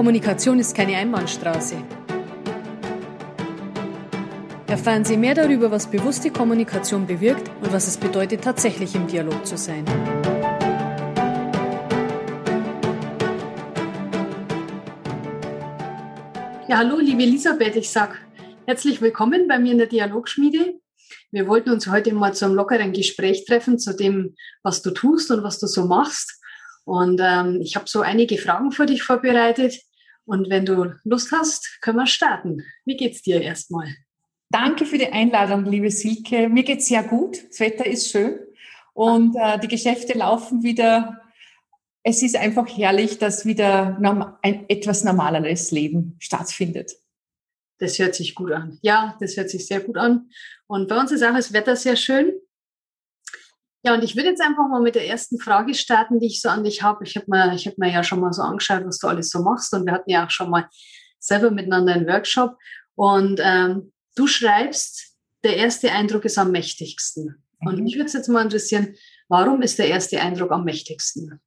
Kommunikation 0.00 0.58
ist 0.58 0.74
keine 0.74 0.96
Einbahnstraße. 0.96 1.76
Erfahren 4.66 5.04
Sie 5.04 5.18
mehr 5.18 5.34
darüber, 5.34 5.70
was 5.70 5.90
bewusste 5.90 6.30
Kommunikation 6.30 7.06
bewirkt 7.06 7.50
und 7.60 7.70
was 7.70 7.86
es 7.86 7.98
bedeutet, 7.98 8.42
tatsächlich 8.42 8.94
im 8.94 9.06
Dialog 9.06 9.44
zu 9.44 9.58
sein. 9.58 9.84
Ja, 16.66 16.78
hallo, 16.78 16.96
liebe 16.98 17.22
Elisabeth, 17.22 17.76
ich 17.76 17.90
sage 17.90 18.14
herzlich 18.66 19.02
willkommen 19.02 19.48
bei 19.48 19.58
mir 19.58 19.72
in 19.72 19.78
der 19.78 19.86
Dialogschmiede. 19.86 20.80
Wir 21.30 21.46
wollten 21.46 21.68
uns 21.68 21.88
heute 21.88 22.14
mal 22.14 22.32
zu 22.32 22.46
einem 22.46 22.54
lockeren 22.54 22.94
Gespräch 22.94 23.44
treffen 23.44 23.78
zu 23.78 23.94
dem, 23.94 24.34
was 24.62 24.80
du 24.80 24.92
tust 24.92 25.30
und 25.30 25.42
was 25.42 25.58
du 25.58 25.66
so 25.66 25.84
machst. 25.84 26.40
Und 26.84 27.20
ähm, 27.22 27.60
ich 27.60 27.76
habe 27.76 27.84
so 27.86 28.00
einige 28.00 28.38
Fragen 28.38 28.72
für 28.72 28.86
dich 28.86 29.02
vorbereitet. 29.02 29.74
Und 30.30 30.48
wenn 30.48 30.64
du 30.64 30.94
Lust 31.02 31.32
hast, 31.32 31.80
können 31.80 31.98
wir 31.98 32.06
starten. 32.06 32.62
Wie 32.84 32.96
geht's 32.96 33.20
dir 33.22 33.42
erstmal? 33.42 33.88
Danke 34.48 34.86
für 34.86 34.96
die 34.96 35.08
Einladung, 35.08 35.64
liebe 35.64 35.90
Silke. 35.90 36.48
Mir 36.48 36.62
geht's 36.62 36.86
sehr 36.86 37.02
gut. 37.02 37.48
Das 37.48 37.58
Wetter 37.58 37.84
ist 37.84 38.08
schön 38.12 38.38
und 38.92 39.34
äh, 39.34 39.58
die 39.58 39.66
Geschäfte 39.66 40.16
laufen 40.16 40.62
wieder. 40.62 41.20
Es 42.04 42.22
ist 42.22 42.36
einfach 42.36 42.68
herrlich, 42.68 43.18
dass 43.18 43.44
wieder 43.44 43.98
ein 44.42 44.66
etwas 44.68 45.02
normaleres 45.02 45.72
Leben 45.72 46.14
stattfindet. 46.20 46.92
Das 47.78 47.98
hört 47.98 48.14
sich 48.14 48.36
gut 48.36 48.52
an. 48.52 48.78
Ja, 48.82 49.16
das 49.18 49.36
hört 49.36 49.50
sich 49.50 49.66
sehr 49.66 49.80
gut 49.80 49.96
an. 49.96 50.30
Und 50.68 50.86
bei 50.86 50.96
uns 50.96 51.10
ist 51.10 51.24
auch 51.24 51.34
das 51.34 51.52
Wetter 51.52 51.74
sehr 51.74 51.96
schön. 51.96 52.34
Ja, 53.82 53.94
und 53.94 54.04
ich 54.04 54.14
würde 54.14 54.28
jetzt 54.28 54.42
einfach 54.42 54.68
mal 54.68 54.82
mit 54.82 54.94
der 54.94 55.08
ersten 55.08 55.38
Frage 55.38 55.74
starten, 55.74 56.20
die 56.20 56.26
ich 56.26 56.42
so 56.42 56.50
an 56.50 56.64
dich 56.64 56.82
habe. 56.82 57.04
Ich 57.04 57.16
habe 57.16 57.26
mir, 57.28 57.52
hab 57.52 57.78
mir 57.78 57.90
ja 57.90 58.04
schon 58.04 58.20
mal 58.20 58.32
so 58.32 58.42
angeschaut, 58.42 58.84
was 58.84 58.98
du 58.98 59.08
alles 59.08 59.30
so 59.30 59.42
machst. 59.42 59.72
Und 59.72 59.86
wir 59.86 59.92
hatten 59.92 60.10
ja 60.10 60.26
auch 60.26 60.30
schon 60.30 60.50
mal 60.50 60.68
selber 61.18 61.50
miteinander 61.50 61.94
einen 61.94 62.06
Workshop. 62.06 62.56
Und 62.94 63.40
ähm, 63.42 63.92
du 64.16 64.26
schreibst, 64.26 65.16
der 65.44 65.56
erste 65.56 65.92
Eindruck 65.92 66.26
ist 66.26 66.36
am 66.36 66.50
mächtigsten. 66.50 67.42
Und 67.60 67.78
mhm. 67.78 67.84
mich 67.84 67.94
würde 67.94 68.06
es 68.06 68.12
jetzt 68.12 68.28
mal 68.28 68.42
interessieren, 68.42 68.94
warum 69.28 69.62
ist 69.62 69.78
der 69.78 69.88
erste 69.88 70.20
Eindruck 70.20 70.50
am 70.50 70.64
mächtigsten? 70.64 71.40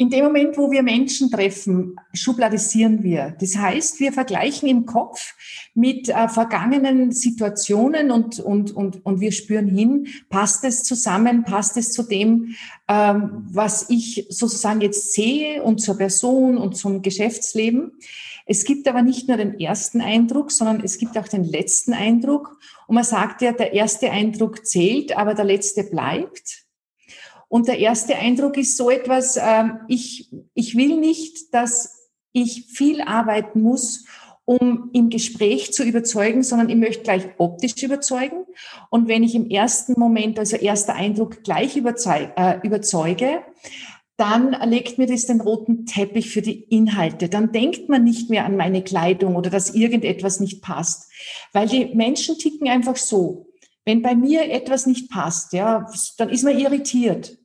In 0.00 0.08
dem 0.08 0.24
Moment, 0.24 0.56
wo 0.56 0.70
wir 0.70 0.82
Menschen 0.82 1.30
treffen, 1.30 1.94
schubladisieren 2.14 3.02
wir. 3.02 3.36
Das 3.38 3.54
heißt, 3.54 4.00
wir 4.00 4.14
vergleichen 4.14 4.66
im 4.66 4.86
Kopf 4.86 5.34
mit 5.74 6.08
äh, 6.08 6.26
vergangenen 6.26 7.12
Situationen 7.12 8.10
und, 8.10 8.40
und, 8.40 8.74
und, 8.74 9.04
und 9.04 9.20
wir 9.20 9.30
spüren 9.30 9.68
hin, 9.68 10.06
passt 10.30 10.64
es 10.64 10.84
zusammen, 10.84 11.44
passt 11.44 11.76
es 11.76 11.92
zu 11.92 12.02
dem, 12.02 12.54
ähm, 12.88 13.46
was 13.50 13.90
ich 13.90 14.26
sozusagen 14.30 14.80
jetzt 14.80 15.12
sehe 15.12 15.62
und 15.62 15.82
zur 15.82 15.98
Person 15.98 16.56
und 16.56 16.78
zum 16.78 17.02
Geschäftsleben. 17.02 17.92
Es 18.46 18.64
gibt 18.64 18.88
aber 18.88 19.02
nicht 19.02 19.28
nur 19.28 19.36
den 19.36 19.60
ersten 19.60 20.00
Eindruck, 20.00 20.50
sondern 20.50 20.82
es 20.82 20.96
gibt 20.96 21.18
auch 21.18 21.28
den 21.28 21.44
letzten 21.44 21.92
Eindruck. 21.92 22.58
Und 22.86 22.94
man 22.94 23.04
sagt 23.04 23.42
ja, 23.42 23.52
der 23.52 23.74
erste 23.74 24.10
Eindruck 24.10 24.64
zählt, 24.64 25.14
aber 25.14 25.34
der 25.34 25.44
letzte 25.44 25.84
bleibt. 25.84 26.69
Und 27.50 27.68
der 27.68 27.78
erste 27.78 28.16
Eindruck 28.16 28.56
ist 28.56 28.76
so 28.76 28.88
etwas, 28.90 29.36
äh, 29.36 29.64
ich, 29.88 30.32
ich 30.54 30.76
will 30.76 30.96
nicht, 30.96 31.52
dass 31.52 32.08
ich 32.32 32.66
viel 32.72 33.02
arbeiten 33.02 33.60
muss, 33.60 34.06
um 34.44 34.88
im 34.92 35.10
Gespräch 35.10 35.72
zu 35.72 35.84
überzeugen, 35.84 36.42
sondern 36.42 36.70
ich 36.70 36.76
möchte 36.76 37.02
gleich 37.02 37.24
optisch 37.38 37.82
überzeugen. 37.82 38.46
Und 38.88 39.08
wenn 39.08 39.24
ich 39.24 39.34
im 39.34 39.50
ersten 39.50 39.98
Moment, 39.98 40.38
also 40.38 40.56
erster 40.56 40.94
Eindruck, 40.94 41.42
gleich 41.42 41.76
überzeuge, 41.76 42.32
äh, 42.36 42.58
überzeuge 42.62 43.42
dann 44.20 44.54
legt 44.68 44.98
mir 44.98 45.06
das 45.06 45.24
den 45.24 45.40
roten 45.40 45.86
Teppich 45.86 46.28
für 46.28 46.42
die 46.42 46.64
Inhalte. 46.64 47.30
Dann 47.30 47.52
denkt 47.52 47.88
man 47.88 48.04
nicht 48.04 48.28
mehr 48.28 48.44
an 48.44 48.54
meine 48.54 48.84
Kleidung 48.84 49.34
oder 49.34 49.48
dass 49.48 49.74
irgendetwas 49.74 50.40
nicht 50.40 50.60
passt. 50.60 51.10
Weil 51.54 51.68
die 51.68 51.86
Menschen 51.94 52.36
ticken 52.36 52.68
einfach 52.68 52.96
so. 52.96 53.46
Wenn 53.86 54.02
bei 54.02 54.14
mir 54.14 54.50
etwas 54.50 54.84
nicht 54.84 55.10
passt, 55.10 55.54
ja, 55.54 55.86
dann 56.18 56.28
ist 56.28 56.44
man 56.44 56.58
irritiert. 56.58 57.38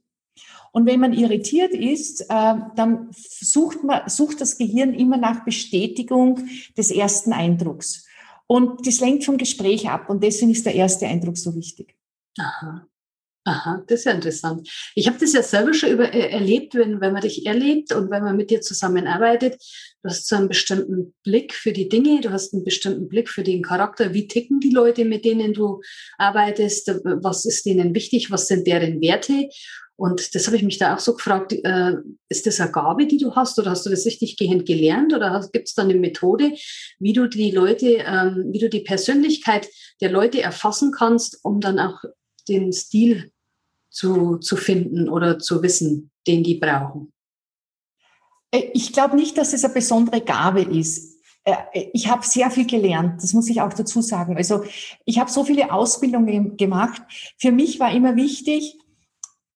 Und 0.76 0.86
wenn 0.88 1.00
man 1.00 1.14
irritiert 1.14 1.74
ist, 1.74 2.20
äh, 2.24 2.54
dann 2.76 3.08
sucht, 3.14 3.82
man, 3.86 4.10
sucht 4.10 4.42
das 4.42 4.58
Gehirn 4.58 4.94
immer 4.94 5.16
nach 5.16 5.46
Bestätigung 5.46 6.50
des 6.78 6.92
ersten 6.92 7.32
Eindrucks. 7.32 8.06
Und 8.46 8.86
das 8.86 9.00
lenkt 9.00 9.24
vom 9.24 9.38
Gespräch 9.38 9.90
ab. 9.90 10.10
Und 10.10 10.22
deswegen 10.22 10.52
ist 10.52 10.66
der 10.66 10.76
erste 10.76 11.08
Eindruck 11.08 11.38
so 11.38 11.56
wichtig. 11.56 11.96
Aha. 12.38 12.86
Aha, 13.46 13.84
das 13.88 14.00
ist 14.00 14.06
ja 14.06 14.12
interessant. 14.12 14.68
Ich 14.96 15.08
habe 15.08 15.18
das 15.18 15.32
ja 15.32 15.44
selber 15.44 15.74
schon 15.74 15.92
über, 15.92 16.12
äh, 16.14 16.32
erlebt, 16.32 16.76
wenn, 16.76 17.00
wenn 17.00 17.14
man 17.14 17.22
dich 17.22 17.46
erlebt 17.46 17.94
und 17.94 18.12
wenn 18.12 18.24
man 18.24 18.36
mit 18.36 18.50
dir 18.50 18.60
zusammenarbeitet. 18.60 19.54
Du 20.04 20.10
hast 20.10 20.28
so 20.28 20.36
einen 20.36 20.50
bestimmten 20.50 21.14
Blick 21.24 21.54
für 21.54 21.72
die 21.72 21.88
Dinge, 21.88 22.20
du 22.20 22.32
hast 22.32 22.54
einen 22.54 22.66
bestimmten 22.66 23.08
Blick 23.08 23.30
für 23.30 23.44
den 23.44 23.62
Charakter. 23.62 24.14
Wie 24.14 24.28
ticken 24.28 24.60
die 24.60 24.72
Leute, 24.72 25.06
mit 25.06 25.24
denen 25.24 25.54
du 25.54 25.80
arbeitest? 26.18 27.00
Was 27.04 27.46
ist 27.46 27.66
denen 27.66 27.96
wichtig? 27.96 28.30
Was 28.30 28.48
sind 28.48 28.68
deren 28.68 29.00
Werte? 29.00 29.48
Und 29.98 30.36
das 30.36 30.48
habe 30.48 30.58
ich 30.58 30.64
mich 30.64 30.78
da 30.78 30.96
auch 30.96 31.00
so 31.00 31.14
gefragt, 31.16 31.54
äh, 31.54 31.94
ist 32.28 32.46
das 32.46 32.60
eine 32.60 32.72
Gabe, 32.72 33.08
die 33.08 33.18
du 33.18 33.36
hast 33.36 33.58
oder 33.58 33.72
hast 33.72 33.86
du 33.86 33.90
das 33.90 34.06
richtig 34.06 34.36
gehend 34.36 34.66
gelernt 34.66 35.14
oder 35.14 35.48
gibt 35.54 35.70
es 35.70 35.74
da 35.74 35.84
eine 35.84 35.96
Methode, 35.96 36.52
wie 37.00 37.14
du 37.14 37.28
die 37.28 37.52
Leute, 37.52 38.04
ähm, 38.06 38.48
wie 38.52 38.60
du 38.60 38.70
die 38.70 38.82
Persönlichkeit 38.82 39.70
der 40.02 40.12
Leute 40.12 40.42
erfassen 40.42 40.92
kannst, 40.92 41.40
um 41.44 41.62
dann 41.62 41.80
auch 41.80 42.04
den 42.50 42.74
Stil 42.74 43.32
zu, 43.90 44.38
zu 44.38 44.58
finden 44.58 45.08
oder 45.08 45.40
zu 45.40 45.64
wissen, 45.64 46.12
den 46.28 46.44
die 46.44 46.56
brauchen? 46.56 47.14
Äh, 48.52 48.70
ich 48.74 48.92
glaube 48.92 49.16
nicht, 49.16 49.38
dass 49.38 49.54
es 49.54 49.64
eine 49.64 49.74
besondere 49.74 50.20
Gabe 50.22 50.62
ist. 50.62 51.16
Äh, 51.46 51.56
ich 51.94 52.10
habe 52.10 52.26
sehr 52.26 52.52
viel 52.52 52.68
gelernt, 52.68 53.24
das 53.24 53.34
muss 53.34 53.50
ich 53.50 53.62
auch 53.62 53.74
dazu 53.74 54.02
sagen. 54.02 54.36
Also 54.36 54.66
ich 55.06 55.20
habe 55.20 55.32
so 55.32 55.46
viele 55.46 55.72
Ausbildungen 55.72 56.58
gemacht. 56.58 57.02
Für 57.38 57.54
mich 57.54 57.80
war 57.80 57.94
immer 57.94 58.18
wichtig, 58.18 58.78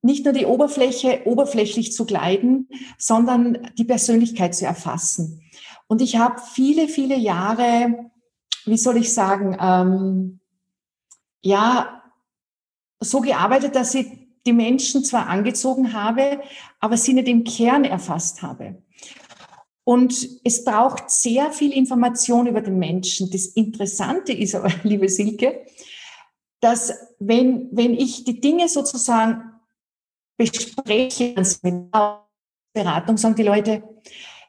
nicht 0.01 0.23
nur 0.25 0.33
die 0.33 0.45
Oberfläche 0.45 1.21
oberflächlich 1.25 1.91
zu 1.93 2.05
gleiten, 2.05 2.69
sondern 2.97 3.69
die 3.77 3.83
Persönlichkeit 3.83 4.55
zu 4.55 4.65
erfassen. 4.65 5.41
Und 5.87 6.01
ich 6.01 6.17
habe 6.17 6.41
viele, 6.53 6.87
viele 6.87 7.17
Jahre, 7.17 8.11
wie 8.65 8.77
soll 8.77 8.97
ich 8.97 9.13
sagen, 9.13 9.57
ähm, 9.59 10.39
ja, 11.41 12.03
so 12.99 13.21
gearbeitet, 13.21 13.75
dass 13.75 13.95
ich 13.95 14.07
die 14.45 14.53
Menschen 14.53 15.03
zwar 15.03 15.27
angezogen 15.27 15.93
habe, 15.93 16.41
aber 16.79 16.97
sie 16.97 17.13
nicht 17.13 17.27
im 17.27 17.43
Kern 17.43 17.83
erfasst 17.83 18.41
habe. 18.41 18.81
Und 19.83 20.29
es 20.43 20.63
braucht 20.63 21.09
sehr 21.09 21.51
viel 21.51 21.71
Information 21.73 22.45
über 22.45 22.61
den 22.61 22.77
Menschen. 22.77 23.31
Das 23.31 23.47
Interessante 23.47 24.33
ist 24.33 24.53
aber, 24.53 24.69
liebe 24.83 25.09
Silke, 25.09 25.65
dass 26.59 26.93
wenn, 27.19 27.69
wenn 27.71 27.93
ich 27.93 28.23
die 28.23 28.39
Dinge 28.39 28.67
sozusagen 28.67 29.48
bespreche, 30.39 31.35
Beratung, 32.73 33.17
sagen 33.17 33.35
die 33.35 33.43
Leute, 33.43 33.83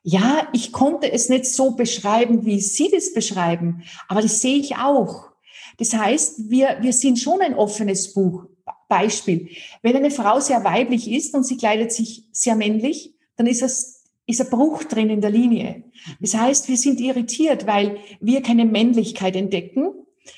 ja, 0.02 0.48
ich 0.52 0.72
konnte 0.72 1.10
es 1.12 1.28
nicht 1.28 1.46
so 1.46 1.72
beschreiben, 1.72 2.46
wie 2.46 2.60
Sie 2.60 2.90
das 2.90 3.12
beschreiben, 3.12 3.82
aber 4.08 4.22
das 4.22 4.40
sehe 4.40 4.56
ich 4.56 4.76
auch. 4.76 5.30
Das 5.76 5.92
heißt, 5.92 6.48
wir, 6.50 6.78
wir 6.80 6.92
sind 6.92 7.18
schon 7.18 7.42
ein 7.42 7.54
offenes 7.54 8.14
Buch. 8.14 8.46
Beispiel. 8.88 9.48
Wenn 9.82 9.96
eine 9.96 10.10
Frau 10.10 10.40
sehr 10.40 10.64
weiblich 10.64 11.10
ist 11.10 11.32
und 11.34 11.44
sie 11.44 11.56
kleidet 11.56 11.92
sich 11.92 12.24
sehr 12.32 12.56
männlich, 12.56 13.14
dann 13.36 13.46
ist 13.46 13.62
es 13.62 14.04
ist 14.26 14.40
ein 14.40 14.50
Bruch 14.50 14.84
drin 14.84 15.10
in 15.10 15.20
der 15.20 15.30
Linie. 15.30 15.84
Das 16.20 16.34
heißt, 16.34 16.68
wir 16.68 16.76
sind 16.76 17.00
irritiert, 17.00 17.66
weil 17.66 17.98
wir 18.20 18.42
keine 18.42 18.64
Männlichkeit 18.64 19.34
entdecken. 19.36 19.92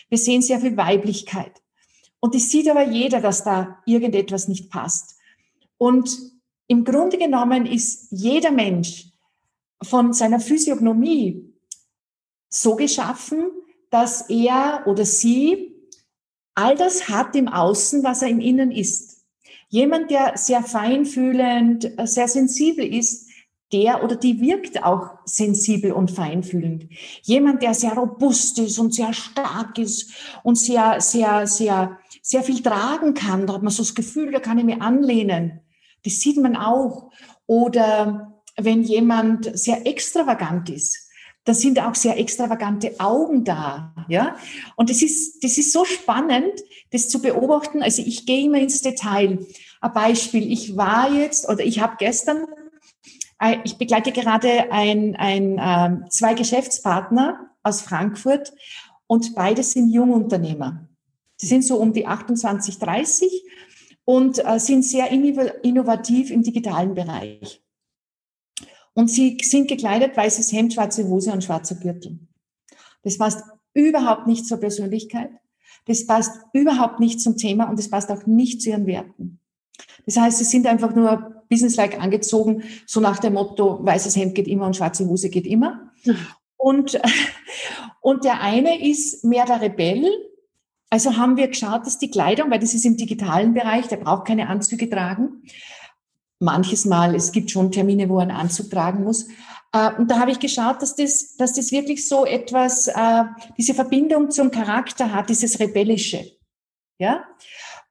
Wir 0.08 0.18
sehen 0.18 0.42
sehr 0.42 0.60
viel 0.60 0.76
Weiblichkeit. 0.76 1.52
Und 2.20 2.34
es 2.34 2.50
sieht 2.50 2.70
aber 2.70 2.86
jeder, 2.88 3.20
dass 3.20 3.42
da 3.44 3.78
irgendetwas 3.84 4.48
nicht 4.48 4.70
passt. 4.70 5.16
Und 5.82 6.16
im 6.68 6.84
Grunde 6.84 7.18
genommen 7.18 7.66
ist 7.66 8.06
jeder 8.12 8.52
Mensch 8.52 9.06
von 9.82 10.12
seiner 10.12 10.38
Physiognomie 10.38 11.52
so 12.48 12.76
geschaffen, 12.76 13.50
dass 13.90 14.30
er 14.30 14.84
oder 14.86 15.04
sie 15.04 15.74
all 16.54 16.76
das 16.76 17.08
hat 17.08 17.34
im 17.34 17.48
Außen, 17.48 18.04
was 18.04 18.22
er 18.22 18.28
im 18.28 18.38
Innen 18.38 18.70
ist. 18.70 19.24
Jemand, 19.70 20.12
der 20.12 20.36
sehr 20.36 20.62
feinfühlend, 20.62 21.90
sehr 22.04 22.28
sensibel 22.28 22.86
ist, 22.86 23.28
der 23.72 24.04
oder 24.04 24.14
die 24.14 24.40
wirkt 24.40 24.84
auch 24.84 25.18
sensibel 25.24 25.90
und 25.90 26.12
feinfühlend. 26.12 26.86
Jemand, 27.22 27.60
der 27.60 27.74
sehr 27.74 27.94
robust 27.94 28.60
ist 28.60 28.78
und 28.78 28.94
sehr 28.94 29.12
stark 29.12 29.78
ist 29.78 30.12
und 30.44 30.56
sehr, 30.56 31.00
sehr, 31.00 31.48
sehr, 31.48 31.98
sehr 32.22 32.44
viel 32.44 32.62
tragen 32.62 33.14
kann, 33.14 33.48
da 33.48 33.54
hat 33.54 33.64
man 33.64 33.72
so 33.72 33.82
das 33.82 33.96
Gefühl, 33.96 34.30
da 34.30 34.38
kann 34.38 34.58
ich 34.58 34.64
mir 34.64 34.80
anlehnen. 34.80 35.58
Das 36.04 36.20
sieht 36.20 36.36
man 36.36 36.56
auch. 36.56 37.10
Oder 37.46 38.40
wenn 38.56 38.82
jemand 38.82 39.56
sehr 39.58 39.86
extravagant 39.86 40.70
ist, 40.70 41.08
da 41.44 41.54
sind 41.54 41.80
auch 41.80 41.96
sehr 41.96 42.18
extravagante 42.18 43.00
Augen 43.00 43.44
da, 43.44 43.92
ja. 44.08 44.36
Und 44.76 44.90
das 44.90 45.02
ist, 45.02 45.42
das 45.42 45.58
ist 45.58 45.72
so 45.72 45.84
spannend, 45.84 46.52
das 46.92 47.08
zu 47.08 47.20
beobachten. 47.20 47.82
Also 47.82 48.00
ich 48.00 48.26
gehe 48.26 48.44
immer 48.44 48.58
ins 48.58 48.80
Detail. 48.80 49.44
Ein 49.80 49.92
Beispiel. 49.92 50.52
Ich 50.52 50.76
war 50.76 51.12
jetzt 51.12 51.48
oder 51.48 51.64
ich 51.64 51.80
habe 51.80 51.96
gestern 51.98 52.46
äh, 53.42 53.58
ich 53.64 53.76
begleite 53.76 54.12
gerade 54.12 54.70
ein, 54.70 55.16
ein, 55.16 55.58
äh, 55.58 56.08
zwei 56.08 56.34
Geschäftspartner 56.34 57.50
aus 57.62 57.82
Frankfurt 57.82 58.52
und 59.06 59.34
beide 59.34 59.62
sind 59.62 59.90
Jungunternehmer. 59.90 60.88
Sie 61.36 61.46
sind 61.46 61.64
so 61.64 61.76
um 61.76 61.92
die 61.92 62.06
28, 62.06 62.78
30 62.78 63.42
und 64.04 64.44
äh, 64.44 64.58
sind 64.58 64.84
sehr 64.84 65.10
innovativ 65.10 66.30
im 66.30 66.42
digitalen 66.42 66.94
Bereich. 66.94 67.62
Und 68.94 69.08
sie 69.08 69.38
sind 69.42 69.68
gekleidet, 69.68 70.16
weißes 70.16 70.52
Hemd, 70.52 70.74
schwarze 70.74 71.08
Hose 71.08 71.32
und 71.32 71.44
schwarzer 71.44 71.76
Gürtel. 71.76 72.18
Das 73.02 73.18
passt 73.18 73.44
überhaupt 73.74 74.26
nicht 74.26 74.46
zur 74.46 74.58
Persönlichkeit. 74.58 75.30
Das 75.86 76.06
passt 76.06 76.38
überhaupt 76.52 77.00
nicht 77.00 77.20
zum 77.20 77.36
Thema 77.36 77.68
und 77.68 77.78
das 77.78 77.90
passt 77.90 78.10
auch 78.10 78.26
nicht 78.26 78.62
zu 78.62 78.70
ihren 78.70 78.86
Werten. 78.86 79.40
Das 80.06 80.16
heißt, 80.16 80.38
sie 80.38 80.44
sind 80.44 80.66
einfach 80.66 80.94
nur 80.94 81.42
businesslike 81.48 81.98
angezogen, 82.00 82.62
so 82.86 83.00
nach 83.00 83.18
dem 83.18 83.34
Motto, 83.34 83.84
weißes 83.84 84.16
Hemd 84.16 84.34
geht 84.34 84.48
immer 84.48 84.66
und 84.66 84.76
schwarze 84.76 85.06
Hose 85.06 85.30
geht 85.30 85.46
immer. 85.46 85.92
Und, 86.56 87.00
und 88.00 88.24
der 88.24 88.40
eine 88.40 88.86
ist 88.86 89.24
mehr 89.24 89.46
der 89.46 89.60
Rebell. 89.60 90.06
Also 90.92 91.16
haben 91.16 91.38
wir 91.38 91.48
geschaut, 91.48 91.86
dass 91.86 91.98
die 91.98 92.10
Kleidung, 92.10 92.50
weil 92.50 92.58
das 92.58 92.74
ist 92.74 92.84
im 92.84 92.98
digitalen 92.98 93.54
Bereich, 93.54 93.88
der 93.88 93.96
braucht 93.96 94.26
keine 94.26 94.50
Anzüge 94.50 94.90
tragen. 94.90 95.42
Manches 96.38 96.84
Mal, 96.84 97.14
es 97.14 97.32
gibt 97.32 97.50
schon 97.50 97.72
Termine, 97.72 98.10
wo 98.10 98.16
er 98.16 98.24
einen 98.24 98.30
Anzug 98.32 98.68
tragen 98.68 99.02
muss. 99.02 99.26
Äh, 99.72 99.90
und 99.96 100.10
da 100.10 100.18
habe 100.18 100.32
ich 100.32 100.38
geschaut, 100.38 100.82
dass 100.82 100.94
das, 100.94 101.34
dass 101.38 101.54
das 101.54 101.72
wirklich 101.72 102.06
so 102.06 102.26
etwas, 102.26 102.88
äh, 102.88 103.24
diese 103.56 103.72
Verbindung 103.72 104.30
zum 104.30 104.50
Charakter 104.50 105.14
hat, 105.14 105.30
dieses 105.30 105.58
Rebellische. 105.60 106.26
Ja? 106.98 107.24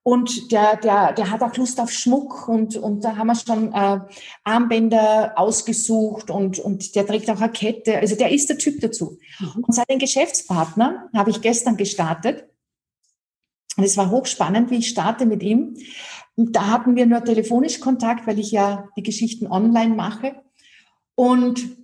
Und 0.04 0.52
der, 0.52 0.76
der, 0.76 1.14
der 1.14 1.32
hat 1.32 1.42
auch 1.42 1.58
Lust 1.58 1.80
auf 1.80 1.90
Schmuck 1.90 2.48
und, 2.48 2.78
und 2.78 3.04
da 3.04 3.16
haben 3.16 3.28
wir 3.28 3.36
schon 3.36 3.74
äh, 3.74 4.00
Armbänder 4.44 5.34
ausgesucht 5.38 6.30
und, 6.30 6.60
und 6.60 6.96
der 6.96 7.08
trägt 7.08 7.32
auch 7.32 7.42
eine 7.42 7.52
Kette. 7.52 7.98
Also 7.98 8.16
der 8.16 8.30
ist 8.30 8.48
der 8.48 8.60
Typ 8.60 8.80
dazu. 8.80 9.18
Mhm. 9.40 9.64
Und 9.64 9.74
seinen 9.74 9.98
Geschäftspartner 9.98 11.10
habe 11.16 11.32
ich 11.32 11.42
gestern 11.42 11.78
gestartet. 11.78 12.46
Und 13.78 13.84
es 13.84 13.98
war 13.98 14.12
hochspannend, 14.12 14.70
wie 14.70 14.78
ich 14.78 14.90
starte 14.90 15.26
mit 15.26 15.44
ihm. 15.44 15.78
Und 16.36 16.56
da 16.56 16.68
hatten 16.68 16.96
wir 16.96 17.06
nur 17.06 17.24
telefonisch 17.24 17.80
Kontakt, 17.80 18.28
weil 18.28 18.40
ich 18.40 18.52
ja 18.52 18.90
die 18.98 19.04
Geschichten 19.04 19.48
online 19.48 19.96
mache. 19.96 20.36
Und, 21.16 21.78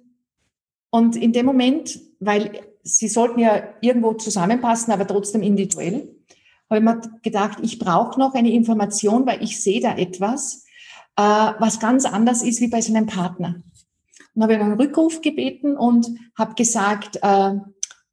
und 0.90 1.16
in 1.16 1.34
dem 1.34 1.46
Moment, 1.46 2.00
weil 2.20 2.62
sie 2.84 3.08
sollten 3.08 3.40
ja 3.40 3.64
irgendwo 3.82 4.14
zusammenpassen, 4.14 4.94
aber 4.94 5.06
trotzdem 5.06 5.44
individuell, 5.44 6.16
habe 6.70 6.80
ich 6.80 6.84
mir 6.84 7.02
gedacht, 7.22 7.60
ich 7.62 7.80
brauche 7.80 8.20
noch 8.20 8.34
eine 8.34 8.52
Information, 8.52 9.26
weil 9.26 9.44
ich 9.44 9.62
sehe 9.62 9.80
da 9.80 9.96
etwas, 9.96 10.66
äh, 11.16 11.22
was 11.22 11.80
ganz 11.80 12.06
anders 12.06 12.44
ist 12.44 12.62
wie 12.62 12.68
bei 12.68 12.82
seinem 12.82 13.06
Partner. 13.06 13.62
Und 14.34 14.44
habe 14.44 14.56
einen 14.56 14.80
Rückruf 14.80 15.22
gebeten 15.22 15.78
und 15.78 16.08
habe 16.38 16.56
gesagt, 16.56 17.20
äh, 17.22 17.54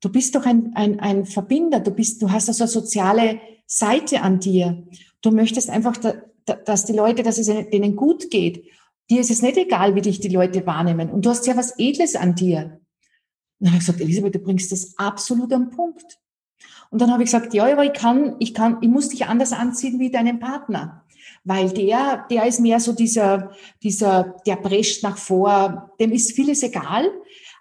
du 0.01 0.09
bist 0.09 0.35
doch 0.35 0.47
ein, 0.47 0.73
ein, 0.75 1.01
ein 1.01 1.27
Verbinder, 1.27 1.81
du 1.81 1.91
bist, 1.91 2.23
du 2.23 2.31
hast 2.31 2.49
also 2.49 2.67
soziale 2.67 3.41
Seite 3.67 4.23
an 4.23 4.41
dir. 4.41 4.87
Du 5.23 5.31
möchtest 5.31 5.71
einfach, 5.71 5.97
da, 5.97 6.15
da, 6.45 6.55
dass 6.55 6.85
die 6.85 6.93
Leute, 6.93 7.23
dass 7.23 7.39
es 7.39 7.47
denen 7.47 7.97
gut 7.97 8.31
geht. 8.31 8.65
Dir 9.11 9.21
ist 9.21 9.31
es 9.31 9.43
nicht 9.43 9.57
egal, 9.57 9.95
wie 9.95 10.03
dich 10.03 10.21
die 10.21 10.29
Leute 10.29 10.67
wahrnehmen. 10.67 11.11
Und 11.11 11.25
du 11.27 11.31
hast 11.31 11.47
ja 11.47 11.57
was 11.57 11.79
Edles 11.79 12.17
an 12.17 12.35
dir. 12.35 12.81
Und 13.59 13.67
dann 13.67 13.69
habe 13.71 13.81
ich 13.81 13.87
gesagt, 13.87 14.01
Elisabeth, 14.01 14.35
du 14.35 14.39
bringst 14.39 14.73
das 14.73 14.95
absolut 14.97 15.53
am 15.53 15.71
Punkt. 15.71 16.19
Und 16.91 17.01
dann 17.01 17.11
habe 17.11 17.23
ich 17.23 17.27
gesagt, 17.27 17.55
ja, 17.55 17.71
aber 17.71 17.85
ich 17.85 17.93
kann, 17.93 18.37
ich 18.39 18.55
kann, 18.55 18.79
ich 18.81 18.89
muss 18.89 19.09
dich 19.09 19.27
anders 19.27 19.53
anziehen 19.53 19.99
wie 19.99 20.11
deinen 20.11 20.39
Partner. 20.39 21.05
Weil 21.43 21.71
der, 21.71 22.27
der 22.31 22.47
ist 22.47 22.61
mehr 22.61 22.81
so 22.81 22.93
dieser, 22.93 23.53
dieser, 23.83 24.37
der 24.47 24.57
prescht 24.57 25.03
nach 25.03 25.19
vor, 25.19 25.91
dem 26.01 26.13
ist 26.13 26.33
vieles 26.33 26.63
egal, 26.63 27.11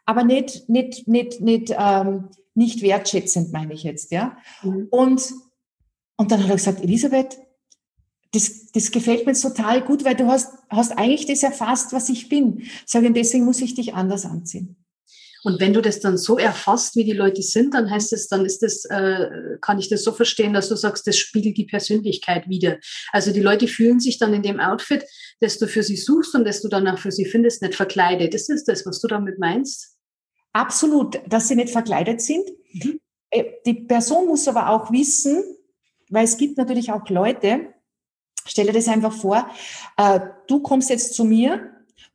aber 0.05 0.23
nicht, 0.23 0.69
nicht, 0.69 1.07
nicht, 1.07 1.41
nicht, 1.41 1.73
ähm, 1.77 2.29
nicht 2.55 2.81
wertschätzend, 2.81 3.51
meine 3.51 3.73
ich 3.73 3.83
jetzt, 3.83 4.11
ja. 4.11 4.37
Mhm. 4.61 4.87
Und, 4.91 5.33
und 6.17 6.31
dann 6.31 6.43
hat 6.43 6.49
er 6.49 6.55
gesagt, 6.55 6.83
Elisabeth, 6.83 7.37
das, 8.31 8.71
das 8.71 8.91
gefällt 8.91 9.25
mir 9.25 9.33
total 9.33 9.81
gut, 9.81 10.03
weil 10.03 10.15
du 10.15 10.25
hast, 10.27 10.53
hast 10.69 10.91
eigentlich 10.97 11.27
das 11.27 11.43
erfasst, 11.43 11.93
was 11.93 12.09
ich 12.09 12.29
bin. 12.29 12.63
Sage, 12.85 13.11
deswegen 13.11 13.45
muss 13.45 13.61
ich 13.61 13.75
dich 13.75 13.93
anders 13.93 14.25
anziehen. 14.25 14.75
Und 15.43 15.59
wenn 15.59 15.73
du 15.73 15.81
das 15.81 15.99
dann 15.99 16.17
so 16.17 16.37
erfasst, 16.37 16.95
wie 16.95 17.03
die 17.03 17.11
Leute 17.11 17.41
sind, 17.41 17.73
dann 17.73 17.91
heißt 17.91 18.13
es, 18.13 18.29
dann 18.29 18.45
ist 18.45 18.63
das, 18.63 18.85
äh, 18.85 19.57
kann 19.59 19.77
ich 19.77 19.89
das 19.89 20.03
so 20.03 20.13
verstehen, 20.13 20.53
dass 20.53 20.69
du 20.69 20.75
sagst, 20.75 21.05
das 21.05 21.17
spiegelt 21.17 21.57
die 21.57 21.65
Persönlichkeit 21.65 22.47
wieder. 22.47 22.79
Also 23.11 23.33
die 23.33 23.41
Leute 23.41 23.67
fühlen 23.67 23.99
sich 23.99 24.17
dann 24.17 24.33
in 24.33 24.41
dem 24.41 24.61
Outfit, 24.61 25.03
das 25.41 25.57
du 25.57 25.67
für 25.67 25.83
sie 25.83 25.97
suchst 25.97 26.33
und 26.33 26.45
das 26.45 26.61
du 26.61 26.69
dann 26.69 26.87
auch 26.87 26.97
für 26.97 27.11
sie 27.11 27.25
findest, 27.25 27.61
nicht 27.61 27.75
verkleidet. 27.75 28.33
Das 28.33 28.47
ist 28.47 28.69
das, 28.69 28.85
was 28.85 29.01
du 29.01 29.07
damit 29.07 29.37
meinst? 29.37 29.97
Absolut, 30.53 31.19
dass 31.27 31.49
sie 31.49 31.55
nicht 31.55 31.71
verkleidet 31.71 32.21
sind. 32.21 32.49
Mhm. 32.71 32.99
Äh, 33.29 33.43
die 33.65 33.73
Person 33.73 34.27
muss 34.27 34.47
aber 34.47 34.69
auch 34.69 34.91
wissen, 34.91 35.43
weil 36.13 36.25
es 36.25 36.37
gibt 36.37 36.57
natürlich 36.57 36.91
auch 36.91 37.09
Leute, 37.09 37.73
stelle 38.45 38.71
das 38.71 38.87
einfach 38.87 39.13
vor, 39.13 39.47
äh, 39.97 40.19
du 40.47 40.61
kommst 40.61 40.89
jetzt 40.89 41.13
zu 41.13 41.25
mir 41.25 41.73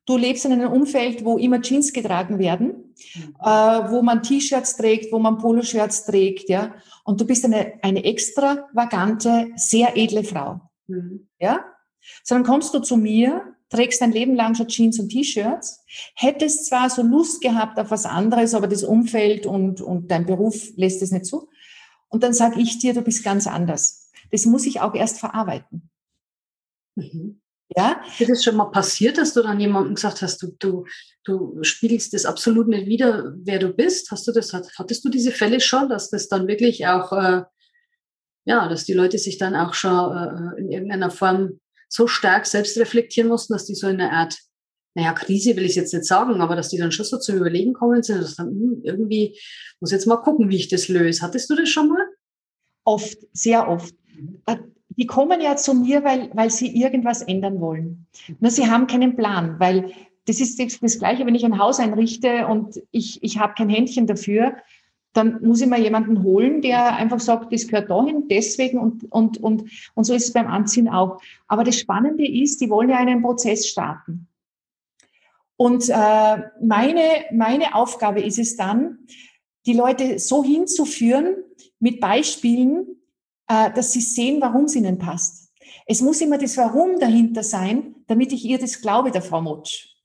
Du 0.08 0.16
lebst 0.16 0.46
in 0.46 0.52
einem 0.52 0.72
Umfeld, 0.72 1.22
wo 1.22 1.36
immer 1.36 1.60
Jeans 1.60 1.92
getragen 1.92 2.38
werden, 2.38 2.94
mhm. 3.14 3.34
äh, 3.42 3.46
wo 3.90 4.00
man 4.00 4.22
T-Shirts 4.22 4.78
trägt, 4.78 5.12
wo 5.12 5.18
man 5.18 5.36
Poloshirts 5.36 6.06
trägt, 6.06 6.48
ja. 6.48 6.74
Und 7.04 7.20
du 7.20 7.26
bist 7.26 7.44
eine, 7.44 7.74
eine 7.82 8.02
extravagante, 8.02 9.48
sehr 9.56 9.98
edle 9.98 10.24
Frau. 10.24 10.62
Mhm. 10.86 11.28
Ja. 11.38 11.62
Sondern 12.24 12.46
kommst 12.46 12.72
du 12.72 12.78
zu 12.78 12.96
mir, 12.96 13.54
trägst 13.68 14.00
dein 14.00 14.12
Leben 14.12 14.34
lang 14.34 14.54
schon 14.54 14.68
Jeans 14.68 14.98
und 14.98 15.10
T-Shirts, 15.10 15.84
hättest 16.14 16.64
zwar 16.64 16.88
so 16.88 17.02
Lust 17.02 17.42
gehabt 17.42 17.78
auf 17.78 17.90
was 17.90 18.06
anderes, 18.06 18.54
aber 18.54 18.66
das 18.66 18.84
Umfeld 18.84 19.44
und, 19.44 19.82
und 19.82 20.10
dein 20.10 20.24
Beruf 20.24 20.70
lässt 20.76 21.02
es 21.02 21.12
nicht 21.12 21.26
zu. 21.26 21.50
Und 22.08 22.22
dann 22.22 22.32
sage 22.32 22.60
ich 22.60 22.78
dir, 22.78 22.94
du 22.94 23.02
bist 23.02 23.24
ganz 23.24 23.46
anders. 23.46 24.10
Das 24.30 24.46
muss 24.46 24.66
ich 24.66 24.80
auch 24.80 24.94
erst 24.94 25.18
verarbeiten. 25.18 25.90
Mhm. 26.96 27.40
Ja? 27.76 28.00
Ist 28.18 28.30
das 28.30 28.44
schon 28.44 28.56
mal 28.56 28.70
passiert, 28.70 29.18
dass 29.18 29.34
du 29.34 29.42
dann 29.42 29.60
jemandem 29.60 29.94
gesagt 29.94 30.22
hast, 30.22 30.42
du, 30.42 30.56
du, 30.58 30.86
du 31.24 31.62
spiegelst 31.62 32.14
das 32.14 32.24
absolut 32.24 32.68
nicht 32.68 32.86
wieder, 32.86 33.34
wer 33.36 33.58
du 33.58 33.68
bist? 33.68 34.10
Hast 34.10 34.26
du 34.26 34.32
das, 34.32 34.52
hattest 34.52 35.04
du 35.04 35.08
diese 35.08 35.32
Fälle 35.32 35.60
schon, 35.60 35.88
dass 35.88 36.10
das 36.10 36.28
dann 36.28 36.48
wirklich 36.48 36.86
auch, 36.86 37.12
äh, 37.12 37.42
ja, 38.44 38.68
dass 38.68 38.84
die 38.84 38.94
Leute 38.94 39.18
sich 39.18 39.36
dann 39.36 39.54
auch 39.54 39.74
schon 39.74 40.16
äh, 40.16 40.60
in 40.60 40.72
irgendeiner 40.72 41.10
Form 41.10 41.60
so 41.88 42.06
stark 42.06 42.46
selbst 42.46 42.78
reflektieren 42.78 43.28
mussten, 43.28 43.52
dass 43.52 43.66
die 43.66 43.74
so 43.74 43.88
in 43.88 44.00
einer 44.00 44.12
Art, 44.12 44.36
naja, 44.98 45.12
Krise 45.12 45.56
will 45.56 45.64
ich 45.64 45.76
jetzt 45.76 45.94
nicht 45.94 46.04
sagen, 46.04 46.40
aber 46.40 46.56
dass 46.56 46.68
die 46.68 46.78
dann 46.78 46.92
schon 46.92 47.06
so 47.06 47.18
zum 47.18 47.36
Überlegen 47.36 47.72
kommen 47.72 48.02
sind, 48.02 48.22
dass 48.22 48.36
dann 48.36 48.48
hm, 48.48 48.80
irgendwie, 48.82 49.38
muss 49.80 49.92
jetzt 49.92 50.06
mal 50.06 50.16
gucken, 50.16 50.48
wie 50.48 50.56
ich 50.56 50.68
das 50.68 50.88
löse. 50.88 51.22
Hattest 51.22 51.48
du 51.50 51.54
das 51.54 51.68
schon 51.68 51.88
mal? 51.88 52.06
Oft, 52.84 53.18
sehr 53.32 53.68
oft. 53.68 53.94
Mhm 54.14 54.40
die 54.98 55.06
kommen 55.06 55.40
ja 55.40 55.54
zu 55.54 55.74
mir, 55.74 56.02
weil, 56.02 56.28
weil 56.34 56.50
sie 56.50 56.76
irgendwas 56.76 57.22
ändern 57.22 57.60
wollen. 57.60 58.06
Nur 58.40 58.50
sie 58.50 58.68
haben 58.68 58.88
keinen 58.88 59.14
Plan, 59.14 59.54
weil 59.58 59.92
das 60.26 60.40
ist 60.40 60.60
das 60.60 60.98
Gleiche, 60.98 61.24
wenn 61.24 61.36
ich 61.36 61.44
ein 61.44 61.58
Haus 61.58 61.78
einrichte 61.78 62.48
und 62.48 62.82
ich, 62.90 63.22
ich 63.22 63.38
habe 63.38 63.54
kein 63.56 63.70
Händchen 63.70 64.08
dafür, 64.08 64.56
dann 65.12 65.40
muss 65.40 65.60
ich 65.60 65.68
mal 65.68 65.80
jemanden 65.80 66.22
holen, 66.22 66.62
der 66.62 66.96
einfach 66.96 67.20
sagt, 67.20 67.52
das 67.52 67.66
gehört 67.68 67.90
dahin, 67.90 68.26
deswegen 68.28 68.78
und, 68.78 69.10
und, 69.10 69.38
und, 69.38 69.70
und 69.94 70.04
so 70.04 70.14
ist 70.14 70.26
es 70.26 70.32
beim 70.32 70.48
Anziehen 70.48 70.88
auch. 70.88 71.20
Aber 71.46 71.64
das 71.64 71.78
Spannende 71.78 72.28
ist, 72.28 72.60
die 72.60 72.68
wollen 72.68 72.90
ja 72.90 72.98
einen 72.98 73.22
Prozess 73.22 73.68
starten. 73.68 74.27
Und 75.58 75.88
äh, 75.88 76.38
meine, 76.62 77.24
meine 77.32 77.74
Aufgabe 77.74 78.22
ist 78.22 78.38
es 78.38 78.56
dann, 78.56 78.98
die 79.66 79.72
Leute 79.72 80.20
so 80.20 80.44
hinzuführen 80.44 81.34
mit 81.80 82.00
Beispielen, 82.00 82.86
äh, 83.48 83.72
dass 83.72 83.92
sie 83.92 84.00
sehen, 84.00 84.40
warum 84.40 84.64
es 84.64 84.76
ihnen 84.76 84.98
passt. 84.98 85.50
Es 85.84 86.00
muss 86.00 86.20
immer 86.20 86.38
das 86.38 86.56
Warum 86.56 87.00
dahinter 87.00 87.42
sein, 87.42 87.96
damit 88.06 88.32
ich 88.32 88.44
ihr 88.44 88.58
das 88.58 88.80
glaube, 88.80 89.10
der 89.10 89.20
Frau 89.20 89.42
Motsch. 89.42 89.96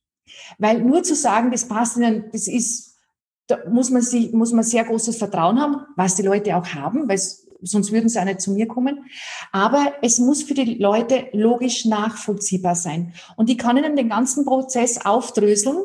Weil 0.58 0.82
nur 0.82 1.04
zu 1.04 1.14
sagen, 1.14 1.52
das 1.52 1.68
passt 1.68 1.98
ihnen, 1.98 2.32
das 2.32 2.48
ist, 2.48 2.98
da 3.46 3.60
muss 3.70 3.92
man 3.92 4.02
sich, 4.02 4.34
muss 4.34 4.54
man 4.54 4.64
sehr 4.64 4.86
großes 4.86 5.18
Vertrauen 5.18 5.62
haben, 5.62 5.86
was 5.96 6.16
die 6.16 6.24
Leute 6.24 6.58
auch 6.58 6.66
haben, 6.70 7.08
weil 7.08 7.20
sonst 7.64 7.92
würden 7.92 8.10
sie 8.10 8.20
auch 8.20 8.26
nicht 8.26 8.42
zu 8.42 8.52
mir 8.52 8.68
kommen. 8.68 9.06
Aber 9.52 9.94
es 10.02 10.20
muss 10.20 10.44
für 10.44 10.54
die 10.54 10.76
Leute 10.76 11.28
logisch 11.34 11.86
nachvollziehbar 11.86 12.76
sein. 12.76 13.14
Und 13.36 13.50
ich 13.50 13.58
kann 13.58 13.78
ihnen 13.78 13.96
den 13.96 14.10
ganzen 14.10 14.46
Prozess 14.46 15.06
aufdröseln, 15.06 15.78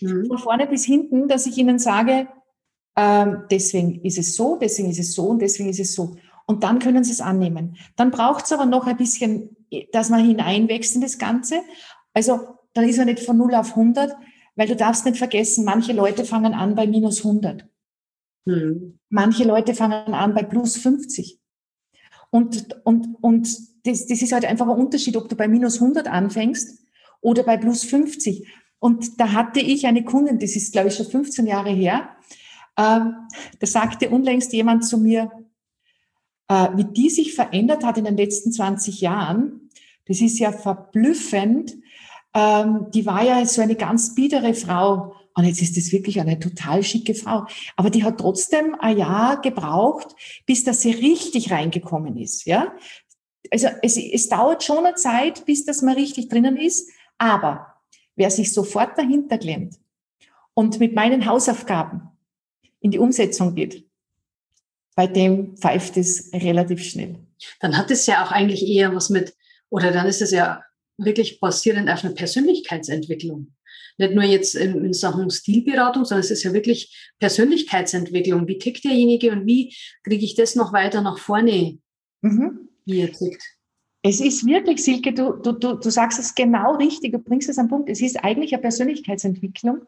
mhm. 0.00 0.26
von 0.26 0.38
vorne 0.38 0.66
bis 0.66 0.84
hinten, 0.84 1.28
dass 1.28 1.46
ich 1.46 1.56
ihnen 1.58 1.78
sage, 1.78 2.28
ähm, 2.96 3.44
deswegen 3.50 4.00
ist 4.02 4.18
es 4.18 4.34
so, 4.36 4.56
deswegen 4.60 4.90
ist 4.90 4.98
es 4.98 5.14
so 5.14 5.26
und 5.26 5.40
deswegen 5.40 5.70
ist 5.70 5.80
es 5.80 5.94
so. 5.94 6.16
Und 6.46 6.64
dann 6.64 6.78
können 6.78 7.04
sie 7.04 7.12
es 7.12 7.20
annehmen. 7.20 7.76
Dann 7.96 8.10
braucht 8.10 8.44
es 8.44 8.52
aber 8.52 8.66
noch 8.66 8.86
ein 8.86 8.96
bisschen, 8.96 9.56
dass 9.92 10.10
man 10.10 10.24
hineinwächst 10.24 10.94
in 10.94 11.00
das 11.00 11.18
Ganze. 11.18 11.60
Also 12.12 12.40
dann 12.74 12.88
ist 12.88 12.98
er 12.98 13.04
nicht 13.04 13.20
von 13.20 13.36
0 13.36 13.54
auf 13.54 13.70
100, 13.70 14.14
weil 14.56 14.68
du 14.68 14.76
darfst 14.76 15.04
nicht 15.06 15.18
vergessen, 15.18 15.64
manche 15.64 15.92
Leute 15.92 16.24
fangen 16.24 16.54
an 16.54 16.74
bei 16.74 16.86
minus 16.86 17.24
100. 17.24 17.64
Hm. 18.46 18.98
Manche 19.08 19.44
Leute 19.44 19.74
fangen 19.74 20.14
an 20.14 20.34
bei 20.34 20.42
plus 20.42 20.76
50. 20.76 21.38
Und, 22.30 22.76
und, 22.84 23.16
und 23.20 23.48
das, 23.84 24.06
das 24.06 24.22
ist 24.22 24.32
halt 24.32 24.44
einfach 24.44 24.66
ein 24.66 24.78
Unterschied, 24.78 25.16
ob 25.16 25.28
du 25.28 25.36
bei 25.36 25.48
minus 25.48 25.80
100 25.80 26.08
anfängst 26.08 26.82
oder 27.20 27.42
bei 27.42 27.56
plus 27.56 27.84
50. 27.84 28.48
Und 28.78 29.20
da 29.20 29.32
hatte 29.32 29.60
ich 29.60 29.86
eine 29.86 30.04
Kundin, 30.04 30.38
das 30.38 30.56
ist, 30.56 30.72
glaube 30.72 30.88
ich, 30.88 30.94
schon 30.94 31.06
15 31.06 31.46
Jahre 31.46 31.70
her, 31.70 32.16
ähm, 32.76 33.28
da 33.58 33.66
sagte 33.66 34.10
unlängst 34.10 34.52
jemand 34.52 34.86
zu 34.86 34.98
mir, 34.98 35.30
äh, 36.48 36.68
wie 36.74 36.84
die 36.84 37.10
sich 37.10 37.34
verändert 37.34 37.84
hat 37.84 37.98
in 37.98 38.04
den 38.04 38.16
letzten 38.16 38.52
20 38.52 39.00
Jahren, 39.00 39.70
das 40.06 40.20
ist 40.20 40.38
ja 40.38 40.52
verblüffend. 40.52 41.76
Ähm, 42.34 42.86
die 42.92 43.06
war 43.06 43.22
ja 43.22 43.44
so 43.44 43.62
eine 43.62 43.76
ganz 43.76 44.14
biedere 44.14 44.54
Frau. 44.54 45.14
Und 45.34 45.44
jetzt 45.44 45.62
ist 45.62 45.76
das 45.76 45.92
wirklich 45.92 46.20
eine 46.20 46.38
total 46.38 46.82
schicke 46.82 47.14
Frau. 47.14 47.46
Aber 47.76 47.90
die 47.90 48.04
hat 48.04 48.18
trotzdem 48.18 48.76
ein 48.78 48.98
Jahr 48.98 49.40
gebraucht, 49.40 50.14
bis 50.46 50.64
dass 50.64 50.82
sie 50.82 50.90
richtig 50.90 51.50
reingekommen 51.50 52.16
ist. 52.16 52.44
Ja, 52.44 52.74
also 53.50 53.68
es, 53.82 53.96
es 53.96 54.28
dauert 54.28 54.62
schon 54.62 54.84
eine 54.84 54.94
Zeit, 54.94 55.44
bis 55.46 55.64
dass 55.64 55.82
man 55.82 55.94
richtig 55.94 56.28
drinnen 56.28 56.56
ist. 56.56 56.88
Aber 57.18 57.74
wer 58.14 58.30
sich 58.30 58.52
sofort 58.52 58.98
dahinter 58.98 59.38
klemmt 59.38 59.78
und 60.54 60.80
mit 60.80 60.94
meinen 60.94 61.26
Hausaufgaben 61.26 62.08
in 62.80 62.90
die 62.90 62.98
Umsetzung 62.98 63.54
geht, 63.54 63.86
bei 64.94 65.06
dem 65.06 65.56
pfeift 65.56 65.96
es 65.96 66.30
relativ 66.32 66.82
schnell. 66.82 67.18
Dann 67.60 67.76
hat 67.76 67.90
es 67.90 68.06
ja 68.06 68.24
auch 68.24 68.32
eigentlich 68.32 68.66
eher 68.66 68.94
was 68.94 69.08
mit, 69.08 69.34
oder 69.70 69.90
dann 69.90 70.06
ist 70.06 70.20
es 70.20 70.30
ja 70.30 70.62
wirklich 70.98 71.40
basierend 71.40 71.88
auf 71.88 72.04
einer 72.04 72.14
Persönlichkeitsentwicklung. 72.14 73.54
Nicht 74.02 74.14
nur 74.14 74.24
jetzt 74.24 74.56
in, 74.56 74.84
in 74.84 74.92
Sachen 74.92 75.30
Stilberatung, 75.30 76.04
sondern 76.04 76.24
es 76.24 76.32
ist 76.32 76.42
ja 76.42 76.52
wirklich 76.52 77.12
Persönlichkeitsentwicklung. 77.20 78.48
Wie 78.48 78.58
tickt 78.58 78.84
derjenige 78.84 79.30
und 79.30 79.46
wie 79.46 79.74
kriege 80.02 80.24
ich 80.24 80.34
das 80.34 80.56
noch 80.56 80.72
weiter 80.72 81.02
nach 81.02 81.18
vorne, 81.18 81.78
mhm. 82.20 82.68
wie 82.84 83.00
er 83.00 83.12
tickt? 83.12 83.42
Es 84.02 84.20
ist 84.20 84.44
wirklich, 84.44 84.82
Silke, 84.82 85.12
du, 85.12 85.34
du, 85.34 85.52
du, 85.52 85.74
du 85.74 85.90
sagst 85.90 86.18
es 86.18 86.34
genau 86.34 86.74
richtig, 86.74 87.12
du 87.12 87.20
bringst 87.20 87.48
es 87.48 87.58
am 87.58 87.68
Punkt. 87.68 87.88
Es 87.88 88.00
ist 88.02 88.16
eigentlich 88.24 88.52
eine 88.52 88.62
Persönlichkeitsentwicklung. 88.62 89.82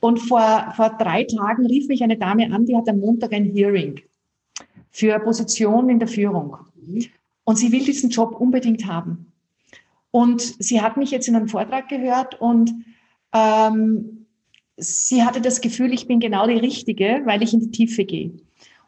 Und 0.00 0.18
vor, 0.18 0.72
vor 0.74 0.96
drei 0.98 1.24
Tagen 1.24 1.66
rief 1.66 1.86
mich 1.88 2.02
eine 2.02 2.16
Dame 2.16 2.50
an, 2.52 2.64
die 2.64 2.74
hat 2.74 2.88
am 2.88 3.00
Montag 3.00 3.34
ein 3.34 3.44
Hearing 3.44 4.00
für 4.90 5.18
Position 5.18 5.90
in 5.90 5.98
der 5.98 6.08
Führung. 6.08 6.56
Und 7.44 7.56
sie 7.56 7.70
will 7.70 7.84
diesen 7.84 8.08
Job 8.08 8.34
unbedingt 8.40 8.86
haben. 8.86 9.30
Und 10.10 10.40
sie 10.40 10.80
hat 10.80 10.96
mich 10.96 11.10
jetzt 11.10 11.28
in 11.28 11.36
einem 11.36 11.48
Vortrag 11.48 11.88
gehört 11.88 12.40
und 12.40 12.72
ähm, 13.32 14.26
sie 14.76 15.22
hatte 15.22 15.40
das 15.40 15.60
Gefühl, 15.60 15.92
ich 15.92 16.06
bin 16.06 16.20
genau 16.20 16.46
die 16.46 16.58
Richtige, 16.58 17.22
weil 17.24 17.42
ich 17.42 17.52
in 17.54 17.60
die 17.60 17.70
Tiefe 17.70 18.04
gehe. 18.04 18.30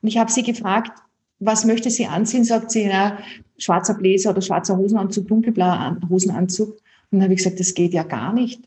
Und 0.03 0.09
ich 0.09 0.19
habe 0.19 0.31
sie 0.31 0.43
gefragt, 0.43 0.99
was 1.39 1.65
möchte 1.65 1.91
sie 1.91 2.07
anziehen? 2.07 2.45
Sagt 2.45 2.71
sie, 2.71 2.87
na, 2.87 3.19
schwarzer 3.59 3.95
Bläser 3.95 4.31
oder 4.31 4.43
schwarzer 4.43 4.77
Hosenanzug, 4.77 5.29
dunkelblauer 5.29 5.99
Hosenanzug. 6.09 6.71
Und 6.71 6.81
dann 7.11 7.23
habe 7.23 7.35
ich 7.35 7.39
gesagt, 7.39 7.61
das 7.61 7.75
geht 7.75 7.93
ja 7.93 8.03
gar 8.03 8.33
nicht. 8.33 8.63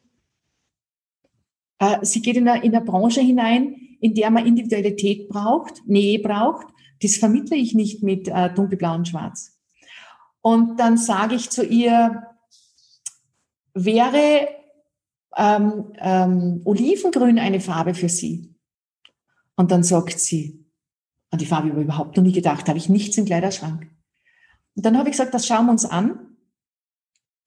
Äh, 1.80 1.98
sie 2.04 2.22
geht 2.22 2.38
in 2.38 2.48
eine, 2.48 2.64
in 2.64 2.76
eine 2.76 2.84
Branche 2.84 3.22
hinein, 3.22 3.76
in 4.00 4.14
der 4.14 4.30
man 4.30 4.46
Individualität 4.46 5.28
braucht, 5.30 5.82
Nähe 5.88 6.20
braucht. 6.20 6.68
Das 7.02 7.18
vermittle 7.18 7.58
ich 7.58 7.76
nicht 7.76 8.04
mit 8.04 8.28
äh, 8.28 8.54
dunkelblau 8.54 8.96
und 8.96 9.08
schwarz. 9.08 9.58
Und 10.42 10.80
dann 10.80 10.98
sage 10.98 11.36
ich 11.36 11.50
zu 11.50 11.66
ihr, 11.66 12.24
wäre 13.74 14.48
ähm, 15.36 15.94
ähm, 16.00 16.62
Olivengrün 16.66 17.40
eine 17.40 17.60
Farbe 17.60 17.94
für 17.94 18.10
Sie? 18.10 18.54
Und 19.58 19.72
dann 19.72 19.84
sagt 19.84 20.20
sie, 20.20 20.66
an 21.32 21.40
die 21.40 21.46
Farbe 21.46 21.70
habe 21.70 21.80
ich 21.80 21.86
überhaupt 21.86 22.16
noch 22.16 22.24
nie 22.24 22.32
gedacht, 22.32 22.70
habe 22.70 22.78
ich 22.78 22.90
nichts 22.90 23.18
im 23.18 23.26
Kleiderschrank. 23.26 23.90
Und 24.76 24.86
dann 24.86 24.98
habe 24.98 25.10
ich 25.10 25.14
gesagt, 25.14 25.34
das 25.34 25.48
schauen 25.48 25.66
wir 25.66 25.72
uns 25.72 25.84
an, 25.84 26.38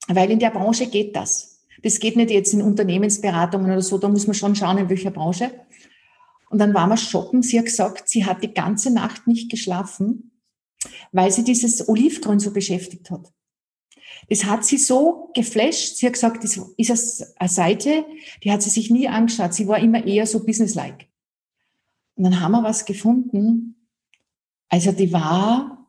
weil 0.08 0.30
in 0.30 0.40
der 0.40 0.50
Branche 0.50 0.86
geht 0.86 1.14
das. 1.16 1.64
Das 1.82 2.00
geht 2.00 2.16
nicht 2.16 2.30
jetzt 2.30 2.52
in 2.52 2.62
Unternehmensberatungen 2.62 3.70
oder 3.70 3.80
so, 3.80 3.96
da 3.96 4.08
muss 4.08 4.26
man 4.26 4.34
schon 4.34 4.56
schauen, 4.56 4.76
in 4.76 4.90
welcher 4.90 5.12
Branche. 5.12 5.52
Und 6.50 6.58
dann 6.58 6.74
waren 6.74 6.90
wir 6.90 6.96
shoppen. 6.96 7.42
Sie 7.42 7.58
hat 7.58 7.66
gesagt, 7.66 8.08
sie 8.08 8.26
hat 8.26 8.42
die 8.42 8.52
ganze 8.52 8.92
Nacht 8.92 9.28
nicht 9.28 9.50
geschlafen, 9.50 10.32
weil 11.12 11.30
sie 11.30 11.44
dieses 11.44 11.88
Olivgrün 11.88 12.40
so 12.40 12.52
beschäftigt 12.52 13.10
hat. 13.10 13.32
Das 14.28 14.44
hat 14.44 14.64
sie 14.64 14.78
so 14.78 15.30
geflasht. 15.34 15.96
Sie 15.96 16.06
hat 16.06 16.12
gesagt, 16.14 16.44
das 16.44 16.56
ist 16.76 17.34
eine 17.38 17.48
Seite, 17.48 18.04
die 18.44 18.52
hat 18.52 18.62
sie 18.62 18.70
sich 18.70 18.90
nie 18.90 19.08
angeschaut. 19.08 19.54
Sie 19.54 19.66
war 19.66 19.78
immer 19.78 20.06
eher 20.06 20.26
so 20.26 20.44
businesslike. 20.44 21.06
Und 22.16 22.24
dann 22.24 22.40
haben 22.40 22.52
wir 22.52 22.62
was 22.62 22.84
gefunden. 22.84 23.88
Also 24.68 24.92
die 24.92 25.12
war 25.12 25.88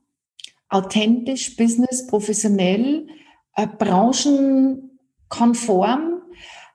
authentisch, 0.70 1.56
business, 1.56 2.08
professionell, 2.08 3.08
äh, 3.56 3.68
branchenkonform, 3.68 6.24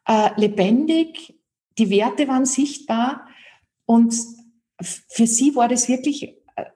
äh, 0.06 0.40
lebendig. 0.40 1.34
Die 1.78 1.90
Werte 1.90 2.28
waren 2.28 2.46
sichtbar. 2.46 3.26
Und 3.86 4.14
für 4.80 5.26
sie 5.26 5.56
war 5.56 5.66
das 5.68 5.88
wirklich 5.88 6.36
äh, 6.56 6.66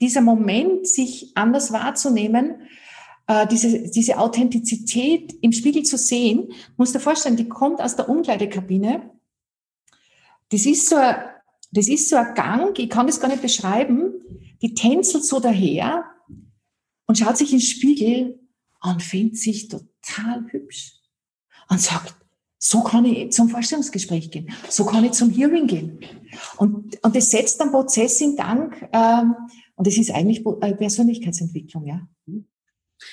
dieser 0.00 0.22
Moment, 0.22 0.88
sich 0.88 1.36
anders 1.36 1.72
wahrzunehmen, 1.72 2.62
diese, 3.50 3.90
diese 3.90 4.18
Authentizität 4.18 5.34
im 5.40 5.52
Spiegel 5.52 5.84
zu 5.84 5.96
sehen. 5.96 6.52
Musst 6.76 6.94
dir 6.94 7.00
vorstellen, 7.00 7.36
die 7.36 7.48
kommt 7.48 7.80
aus 7.80 7.96
der 7.96 8.08
Umkleidekabine. 8.08 9.10
Das 10.48 10.66
ist 10.66 10.88
so 10.88 10.96
ein, 10.96 11.16
das 11.70 11.88
ist 11.88 12.08
so 12.08 12.16
ein 12.16 12.34
Gang, 12.34 12.76
ich 12.78 12.90
kann 12.90 13.06
das 13.06 13.20
gar 13.20 13.28
nicht 13.28 13.42
beschreiben. 13.42 14.12
Die 14.62 14.74
tänzelt 14.74 15.24
so 15.24 15.38
daher 15.38 16.04
und 17.06 17.18
schaut 17.18 17.36
sich 17.36 17.52
ins 17.52 17.68
Spiegel 17.68 18.40
und 18.82 19.02
findet 19.02 19.38
sich 19.38 19.68
total 19.68 20.44
hübsch 20.50 20.94
und 21.68 21.80
sagt, 21.80 22.14
so 22.58 22.82
kann 22.82 23.04
ich 23.04 23.32
zum 23.32 23.48
Vorstellungsgespräch 23.48 24.30
gehen, 24.30 24.50
so 24.68 24.84
kann 24.84 25.04
ich 25.04 25.12
zum 25.12 25.30
Hearing 25.30 25.66
gehen. 25.66 26.00
Und, 26.58 27.02
und 27.02 27.16
das 27.16 27.30
setzt 27.30 27.60
einen 27.60 27.70
Prozess 27.70 28.20
in 28.20 28.36
Gang 28.36 28.74
ähm, 28.92 29.34
und 29.76 29.86
es 29.86 29.96
ist 29.96 30.10
eigentlich 30.10 30.44
äh, 30.60 30.74
Persönlichkeitsentwicklung, 30.74 31.86
ja. 31.86 32.06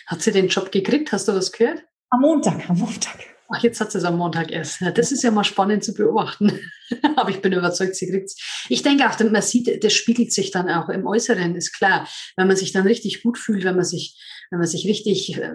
Hat 0.05 0.21
sie 0.21 0.31
den 0.31 0.47
Job 0.47 0.71
gekriegt? 0.71 1.11
Hast 1.11 1.27
du 1.27 1.33
was 1.33 1.51
gehört? 1.51 1.83
Am 2.09 2.21
Montag, 2.21 2.69
am 2.69 2.79
Montag. 2.79 3.17
Ach, 3.49 3.63
jetzt 3.63 3.79
hat 3.79 3.91
sie 3.91 3.97
es 3.97 4.03
am 4.03 4.17
Montag 4.17 4.51
erst. 4.51 4.81
Ja, 4.81 4.91
das 4.91 5.11
ist 5.11 5.23
ja 5.23 5.31
mal 5.31 5.43
spannend 5.43 5.83
zu 5.83 5.93
beobachten. 5.93 6.59
Aber 7.15 7.29
ich 7.29 7.41
bin 7.41 7.53
überzeugt, 7.53 7.95
sie 7.95 8.09
kriegt 8.09 8.25
es. 8.25 8.37
Ich 8.67 8.83
denke 8.83 9.09
auch, 9.09 9.17
man 9.19 9.41
sieht, 9.41 9.83
das 9.83 9.93
spiegelt 9.93 10.33
sich 10.33 10.51
dann 10.51 10.69
auch 10.69 10.89
im 10.89 11.07
Äußeren, 11.07 11.55
ist 11.55 11.73
klar. 11.73 12.07
Wenn 12.35 12.47
man 12.47 12.57
sich 12.57 12.73
dann 12.73 12.85
richtig 12.85 13.23
gut 13.23 13.37
fühlt, 13.37 13.63
wenn 13.63 13.75
man 13.75 13.85
sich, 13.85 14.19
wenn 14.49 14.59
man 14.59 14.67
sich 14.67 14.85
richtig 14.85 15.37
äh, 15.37 15.53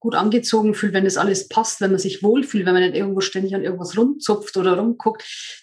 gut 0.00 0.14
angezogen 0.14 0.74
fühlt, 0.74 0.94
wenn 0.94 1.04
das 1.04 1.18
alles 1.18 1.48
passt, 1.48 1.80
wenn 1.80 1.90
man 1.90 2.00
sich 2.00 2.22
wohlfühlt, 2.22 2.66
wenn 2.66 2.72
man 2.72 2.82
nicht 2.82 2.96
irgendwo 2.96 3.20
ständig 3.20 3.54
an 3.54 3.62
irgendwas 3.62 3.96
rumzupft 3.96 4.56
oder 4.56 4.78
rumguckt, 4.78 5.22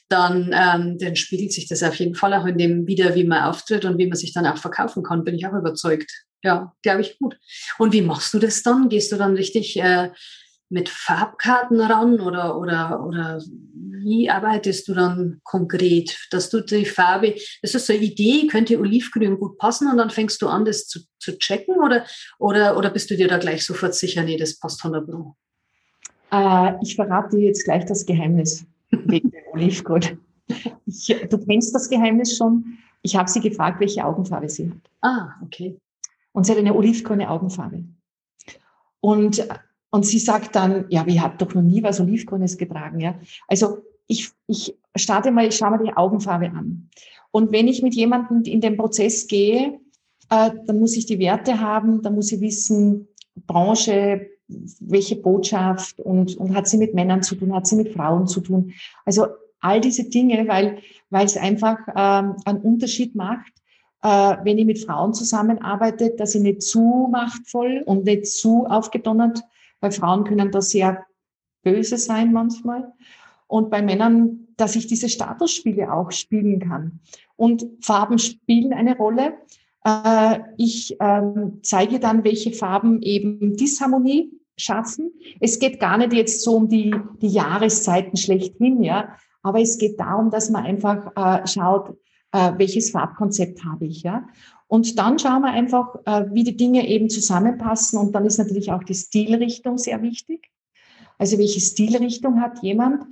dann, 0.10 0.53
ähm, 0.53 0.98
dann 1.00 1.15
spiegelt 1.15 1.51
sich 1.51 1.67
das 1.67 1.84
auf 1.84 1.96
jeden 1.96 2.15
Fall 2.15 2.34
auch 2.34 2.46
in 2.46 2.58
dem 2.58 2.88
wieder, 2.88 3.15
wie 3.15 3.24
man 3.24 3.44
auftritt 3.44 3.84
und 3.84 3.98
wie 3.98 4.08
man 4.08 4.17
sich 4.17 4.34
dann 4.34 4.46
auch 4.46 4.58
verkaufen 4.58 5.03
kann, 5.03 5.24
bin 5.24 5.36
ich 5.36 5.48
auch 5.48 5.53
überzeugt. 5.53 6.12
Ja, 6.44 6.74
glaube 6.84 7.01
ich 7.01 7.17
gut. 7.17 7.38
Und 7.79 7.94
wie 7.94 8.03
machst 8.03 8.34
du 8.34 8.39
das 8.39 8.62
dann? 8.62 8.89
Gehst 8.89 9.12
du 9.12 9.17
dann 9.17 9.36
richtig 9.36 9.77
äh, 9.79 10.12
mit 10.70 10.90
Farbkarten 10.90 11.80
ran 11.80 12.20
oder, 12.20 12.58
oder, 12.58 13.06
oder 13.06 13.42
wie 14.04 14.30
arbeitest 14.30 14.88
du 14.88 14.94
dann 14.94 15.40
konkret, 15.44 16.18
dass 16.32 16.50
du 16.50 16.62
die 16.62 16.86
Farbe, 16.86 17.36
das 17.62 17.76
ist 17.76 17.88
so 17.88 17.94
eine 17.94 18.02
Idee, 18.02 18.48
könnte 18.48 18.80
Olivgrün 18.80 19.40
gut 19.40 19.58
passen 19.58 19.90
und 19.90 19.98
dann 19.98 20.10
fängst 20.10 20.42
du 20.42 20.48
an, 20.48 20.66
das 20.66 20.88
zu, 20.88 21.00
zu 21.20 21.38
checken 21.38 21.76
oder, 21.76 22.06
oder, 22.40 22.78
oder 22.78 22.90
bist 22.90 23.10
du 23.10 23.16
dir 23.16 23.28
da 23.28 23.38
gleich 23.38 23.66
sofort 23.66 23.96
sicher, 23.96 24.24
nee, 24.24 24.38
das 24.38 24.60
passt 24.60 24.84
100 24.84 25.06
Pro? 25.06 25.36
Äh, 26.32 26.74
ich 26.82 26.96
verrate 26.96 27.38
dir 27.38 27.46
jetzt 27.46 27.64
gleich 27.64 27.86
das 27.86 28.06
Geheimnis 28.06 28.66
wegen 28.92 29.32
dem 29.32 29.44
Olivgrün. 29.54 30.20
Ich, 30.86 31.08
du 31.30 31.38
kennst 31.46 31.76
das 31.76 31.90
Geheimnis 31.90 32.38
schon. 32.38 32.78
Ich 33.02 33.16
habe 33.16 33.30
sie 33.30 33.42
gefragt, 33.42 33.80
welche 33.80 34.06
Augenfarbe 34.06 34.50
sie 34.50 34.70
hat. 34.70 34.78
Ah, 35.02 35.30
okay. 35.44 35.78
Und 36.32 36.46
sie 36.46 36.52
hat 36.52 36.60
eine 36.60 36.74
olivgrüne 36.74 37.30
Augenfarbe. 37.30 37.84
Und 39.00 39.48
und 39.98 40.06
sie 40.06 40.20
sagt 40.20 40.56
dann, 40.56 40.86
ja, 40.89 41.08
wie 41.08 41.20
hat 41.20 41.42
doch 41.42 41.56
noch 41.56 41.63
nie 41.63 41.82
was 41.82 42.00
Olivgrünes 42.00 42.56
getragen, 42.60 43.00
ja. 43.00 43.16
Also 43.48 43.80
ich, 44.06 44.30
ich 44.46 44.77
starte 44.96 45.32
mal, 45.32 45.48
ich 45.48 45.56
schaue 45.56 45.72
mal 45.72 45.84
die 45.84 45.98
Augenfarbe 45.98 46.51
an. 46.51 46.88
Und 47.32 47.51
wenn 47.51 47.68
ich 47.68 47.82
mit 47.82 47.96
jemandem 47.96 48.44
in 48.44 48.62
den 48.62 48.77
Prozess 48.77 49.25
gehe, 49.25 49.80
äh, 50.30 50.51
dann 50.68 50.80
muss 50.80 50.96
ich 50.96 51.08
die 51.08 51.18
Werte 51.18 51.60
haben, 51.60 52.04
dann 52.04 52.13
muss 52.13 52.32
ich 52.32 52.42
wissen, 52.42 53.08
Branche, 53.48 54.27
welche 54.82 55.16
Botschaft 55.16 56.00
und, 56.00 56.38
und 56.38 56.54
hat 56.54 56.68
sie 56.68 56.77
mit 56.77 56.94
Männern 56.94 57.24
zu 57.24 57.34
tun, 57.34 57.56
hat 57.56 57.66
sie 57.66 57.75
mit 57.75 57.92
Frauen 57.94 58.27
zu 58.27 58.42
tun. 58.42 58.74
Also 59.04 59.25
all 59.62 59.82
diese 59.82 60.04
Dinge, 60.04 60.48
weil, 60.48 60.77
weil 61.10 61.25
es 61.25 61.38
einfach 61.38 61.80
ähm, 61.96 62.36
einen 62.46 62.62
Unterschied 62.62 63.16
macht, 63.16 63.51
äh, 64.04 64.38
wenn 64.44 64.60
ich 64.60 64.66
mit 64.68 64.77
Frauen 64.77 65.16
zusammenarbeite, 65.16 66.12
dass 66.12 66.36
ich 66.36 66.44
nicht 66.44 66.62
zu 66.62 67.08
machtvoll 67.12 67.82
und 67.84 68.06
nicht 68.06 68.27
zu 68.27 68.68
aufgedonnert 68.68 69.42
bei 69.79 69.91
Frauen 69.91 70.24
können 70.24 70.51
das 70.51 70.72
sehr 70.72 71.05
böse 71.63 71.98
sein 71.98 72.34
manchmal. 72.34 72.93
Und 73.48 73.69
bei 73.69 73.81
Männern, 73.81 74.48
dass 74.57 74.75
ich 74.75 74.88
diese 74.88 75.10
Statusspiele 75.10 75.91
auch 75.91 76.12
spielen 76.12 76.60
kann. 76.60 77.00
Und 77.36 77.65
Farben 77.81 78.19
spielen 78.19 78.74
eine 78.74 78.98
Rolle. 78.98 79.34
Äh, 79.86 80.39
ich 80.57 80.98
ähm, 81.00 81.60
zeige 81.63 82.00
dann, 82.00 82.24
welche 82.24 82.51
Farben 82.51 83.01
eben 83.01 83.55
Disharmonie 83.55 84.31
schaffen. 84.57 85.12
Es 85.39 85.60
geht 85.60 85.79
gar 85.79 85.98
nicht 85.98 86.13
jetzt 86.13 86.43
so 86.43 86.55
um 86.55 86.67
die, 86.67 86.93
die 87.22 87.27
Jahreszeiten 87.27 88.17
schlechthin, 88.17 88.81
ja, 88.84 89.15
aber 89.43 89.62
es 89.62 89.77
geht 89.77 90.00
darum, 90.00 90.31
dass 90.31 90.50
man 90.50 90.65
einfach 90.65 91.12
äh, 91.15 91.48
schaut, 91.48 91.96
äh, 92.31 92.53
welches 92.57 92.91
Farbkonzept 92.91 93.63
habe 93.63 93.86
ich, 93.86 94.03
ja. 94.03 94.27
Und 94.67 95.00
dann 95.00 95.17
schauen 95.17 95.41
wir 95.41 95.51
einfach, 95.51 95.96
äh, 96.05 96.25
wie 96.34 96.43
die 96.43 96.57
Dinge 96.57 96.88
eben 96.88 97.10
zusammenpassen. 97.10 98.00
Und 98.00 98.13
dann 98.13 98.25
ist 98.25 98.38
natürlich 98.38 98.72
auch 98.72 98.84
die 98.84 98.96
Stilrichtung 98.96 99.77
sehr 99.77 100.01
wichtig. 100.01 100.50
Also 101.17 101.38
welche 101.38 101.62
Stilrichtung 101.62 102.41
hat 102.41 102.62
jemand? 102.62 103.05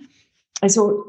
Also 0.62 1.06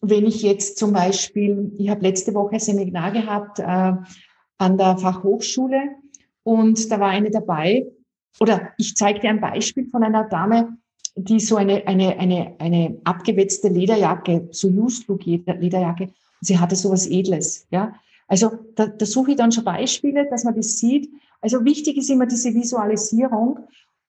wenn 0.00 0.26
ich 0.26 0.42
jetzt 0.42 0.78
zum 0.78 0.92
Beispiel, 0.92 1.72
ich 1.78 1.88
habe 1.88 2.02
letzte 2.02 2.34
Woche 2.34 2.54
ein 2.54 2.60
Seminar 2.60 3.12
gehabt 3.12 3.60
äh, 3.60 3.94
an 4.58 4.78
der 4.78 4.98
Fachhochschule 4.98 5.96
und 6.42 6.90
da 6.90 7.00
war 7.00 7.10
eine 7.10 7.30
dabei, 7.30 7.86
oder 8.40 8.72
ich 8.78 8.96
zeige 8.96 9.20
dir 9.20 9.30
ein 9.30 9.40
Beispiel 9.40 9.86
von 9.86 10.02
einer 10.02 10.24
Dame, 10.24 10.76
die 11.14 11.40
so 11.40 11.56
eine, 11.56 11.86
eine, 11.86 12.18
eine, 12.18 12.56
eine 12.58 13.00
abgewetzte 13.04 13.68
Lederjacke, 13.68 14.48
so 14.50 14.68
Used 14.68 15.08
Look 15.08 15.24
Lederjacke, 15.24 16.04
und 16.04 16.12
sie 16.40 16.58
hatte 16.58 16.76
so 16.76 16.90
was 16.90 17.06
Edles, 17.06 17.66
ja. 17.70 17.94
Also 18.28 18.50
da, 18.74 18.86
da 18.86 19.06
suche 19.06 19.32
ich 19.32 19.36
dann 19.36 19.52
schon 19.52 19.64
Beispiele, 19.64 20.28
dass 20.28 20.44
man 20.44 20.56
das 20.56 20.78
sieht. 20.78 21.10
Also 21.40 21.64
wichtig 21.64 21.96
ist 21.96 22.10
immer 22.10 22.26
diese 22.26 22.54
Visualisierung 22.54 23.60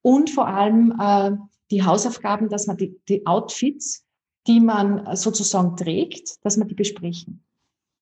und 0.02 0.30
vor 0.30 0.48
allem 0.48 0.94
äh, 1.00 1.32
die 1.70 1.84
Hausaufgaben, 1.84 2.50
dass 2.50 2.66
man 2.66 2.78
die, 2.78 3.00
die 3.08 3.28
Outfits, 3.28 4.06
die 4.48 4.60
man 4.60 5.16
sozusagen 5.16 5.76
trägt, 5.76 6.44
dass 6.44 6.58
man 6.58 6.68
die 6.68 6.76
besprechen. 6.76 7.44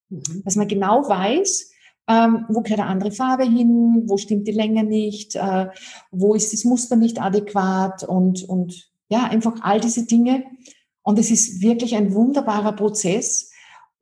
Mhm. 0.10 0.44
Dass 0.46 0.56
man 0.56 0.68
genau 0.68 1.08
weiß, 1.08 1.72
ähm, 2.08 2.46
wo 2.50 2.62
gehört 2.62 2.82
eine 2.82 2.90
andere 2.90 3.12
Farbe 3.12 3.44
hin, 3.44 4.04
wo 4.06 4.18
stimmt 4.18 4.48
die 4.48 4.52
Länge 4.52 4.84
nicht, 4.84 5.36
äh, 5.36 5.68
wo 6.12 6.36
ist 6.36 6.54
das 6.54 6.64
Muster 6.64 6.96
nicht 6.96 7.20
adäquat 7.20 8.04
und, 8.04 8.44
und 8.44 8.92
ja, 9.10 9.24
einfach 9.26 9.56
all 9.62 9.80
diese 9.80 10.06
Dinge. 10.06 10.46
Und 11.02 11.20
es 11.20 11.32
ist 11.32 11.62
wirklich 11.62 11.96
ein 11.96 12.14
wunderbarer 12.14 12.74
Prozess. 12.74 13.52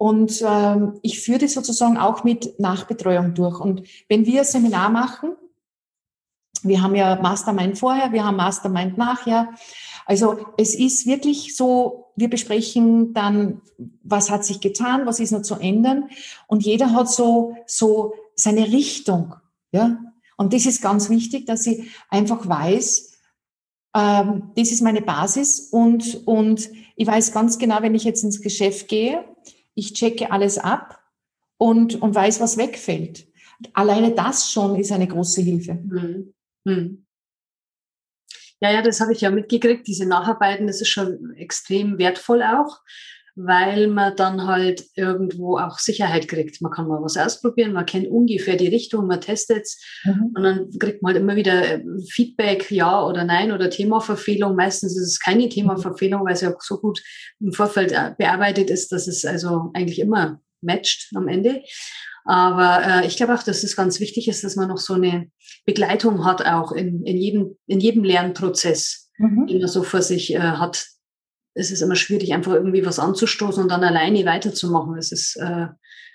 Und 0.04 0.44
ähm, 0.46 1.00
ich 1.02 1.22
führe 1.22 1.40
das 1.40 1.54
sozusagen 1.54 1.98
auch 1.98 2.26
mit 2.26 2.60
Nachbetreuung 2.60 3.36
durch. 3.36 3.62
Und 3.62 3.84
wenn 4.10 4.26
wir 4.26 4.42
ein 4.42 4.46
Seminar 4.46 4.90
machen, 4.90 5.30
wir 6.62 6.82
haben 6.82 6.94
ja 6.94 7.16
Mastermind 7.22 7.78
vorher, 7.78 8.12
wir 8.12 8.26
haben 8.26 8.36
Mastermind 8.36 8.98
nachher. 8.98 9.54
Also 10.06 10.40
es 10.58 10.76
ist 10.76 11.06
wirklich 11.06 11.56
so, 11.56 12.12
wir 12.18 12.30
besprechen 12.30 13.14
dann, 13.14 13.62
was 14.04 14.30
hat 14.30 14.44
sich 14.44 14.60
getan, 14.60 15.06
was 15.06 15.22
ist 15.22 15.32
noch 15.32 15.42
zu 15.42 15.56
ändern. 15.56 16.10
Und 16.48 16.66
jeder 16.66 16.92
hat 16.92 17.10
so, 17.10 17.56
so 17.66 18.14
seine 18.36 18.74
Richtung. 18.74 19.36
Ja? 19.72 20.00
Und 20.36 20.52
das 20.52 20.66
ist 20.66 20.82
ganz 20.82 21.10
wichtig, 21.10 21.46
dass 21.46 21.66
ich 21.66 21.92
einfach 22.10 22.46
weiß, 22.46 23.14
ähm, 23.96 24.52
das 24.58 24.70
ist 24.70 24.82
meine 24.82 25.02
Basis 25.02 25.70
und, 25.72 26.28
und 26.28 26.70
ich 26.98 27.08
weiß 27.08 27.32
ganz 27.32 27.58
genau, 27.58 27.82
wenn 27.82 27.96
ich 27.96 28.04
jetzt 28.04 28.26
ins 28.26 28.42
Geschäft 28.42 28.90
gehe, 28.90 29.24
ich 29.76 29.94
checke 29.94 30.32
alles 30.32 30.58
ab 30.58 31.00
und, 31.58 32.02
und 32.02 32.14
weiß, 32.14 32.40
was 32.40 32.58
wegfällt. 32.58 33.28
Alleine 33.74 34.14
das 34.14 34.52
schon 34.52 34.76
ist 34.76 34.92
eine 34.92 35.08
große 35.08 35.42
Hilfe. 35.42 35.76
Mhm. 35.76 36.34
Hm. 36.68 37.06
Ja, 38.60 38.72
ja, 38.72 38.82
das 38.82 39.02
habe 39.02 39.12
ich 39.14 39.22
ja 39.22 39.30
mitgekriegt. 39.30 39.88
Diese 39.88 40.06
Nacharbeiten, 40.06 40.68
das 40.68 40.80
ist 40.82 40.88
schon 40.88 41.34
extrem 41.36 41.98
wertvoll 41.98 42.44
auch, 42.44 42.82
weil 43.36 43.88
man 43.88 44.16
dann 44.16 44.46
halt 44.46 44.86
irgendwo 44.96 45.58
auch 45.58 45.80
Sicherheit 45.80 46.28
kriegt. 46.28 46.62
Man 46.62 46.72
kann 46.72 46.88
mal 46.88 47.02
was 47.02 47.18
ausprobieren, 47.18 47.74
man 47.74 47.86
kennt 47.86 48.08
ungefähr 48.08 48.56
die 48.56 48.68
Richtung, 48.68 49.08
man 49.08 49.22
testet 49.22 49.64
es 49.64 49.82
mhm. 50.04 50.32
und 50.36 50.44
dann 50.44 50.70
kriegt 50.80 51.02
man 51.02 51.14
halt 51.14 51.24
immer 51.24 51.36
wieder 51.36 51.66
äh, 51.66 51.84
Feedback, 52.10 52.70
ja 52.72 53.04
oder 53.06 53.24
nein 53.24 53.52
oder 53.52 53.70
Themaverfehlung. 53.70 54.56
Meistens 54.56 54.96
ist 54.96 55.08
es 55.08 55.20
keine 55.20 55.50
Themaverfehlung, 55.50 56.24
weil 56.26 56.34
es 56.34 56.42
ja 56.42 56.54
so 56.60 56.78
gut 56.78 57.02
im 57.40 57.54
Vorfeld 57.54 57.92
äh, 57.92 58.14
bearbeitet 58.18 58.70
ist, 58.70 58.92
dass 58.92 59.08
es 59.08 59.26
also 59.26 59.72
eigentlich 59.74 60.00
immer 60.00 60.40
matcht 60.62 61.10
am 61.16 61.28
Ende. 61.28 61.64
Aber 62.26 62.82
äh, 62.86 63.08
ich 63.08 63.18
glaube 63.18 63.34
auch, 63.34 63.44
dass 63.44 63.64
es 63.64 63.76
ganz 63.76 64.00
wichtig 64.00 64.28
ist, 64.28 64.44
dass 64.44 64.56
man 64.56 64.70
noch 64.70 64.78
so 64.78 64.94
eine 64.94 65.30
Begleitung 65.66 66.24
hat, 66.24 66.46
auch 66.46 66.72
in, 66.72 67.04
in, 67.04 67.18
jedem, 67.18 67.58
in 67.68 67.80
jedem 67.80 68.04
Lernprozess, 68.04 69.12
mhm. 69.18 69.48
den 69.48 69.60
man 69.60 69.68
so 69.68 69.84
vor 69.84 70.02
sich 70.02 70.34
äh, 70.34 70.40
hat. 70.40 70.86
Es 71.56 71.72
ist 71.72 71.82
immer 71.82 71.96
schwierig, 71.96 72.34
einfach 72.34 72.54
irgendwie 72.54 72.86
was 72.86 73.00
anzustoßen 73.00 73.64
und 73.64 73.70
dann 73.70 73.84
alleine 73.84 74.26
weiterzumachen. 74.26 74.98
Es 74.98 75.12
ist 75.12 75.36
äh, 75.36 75.68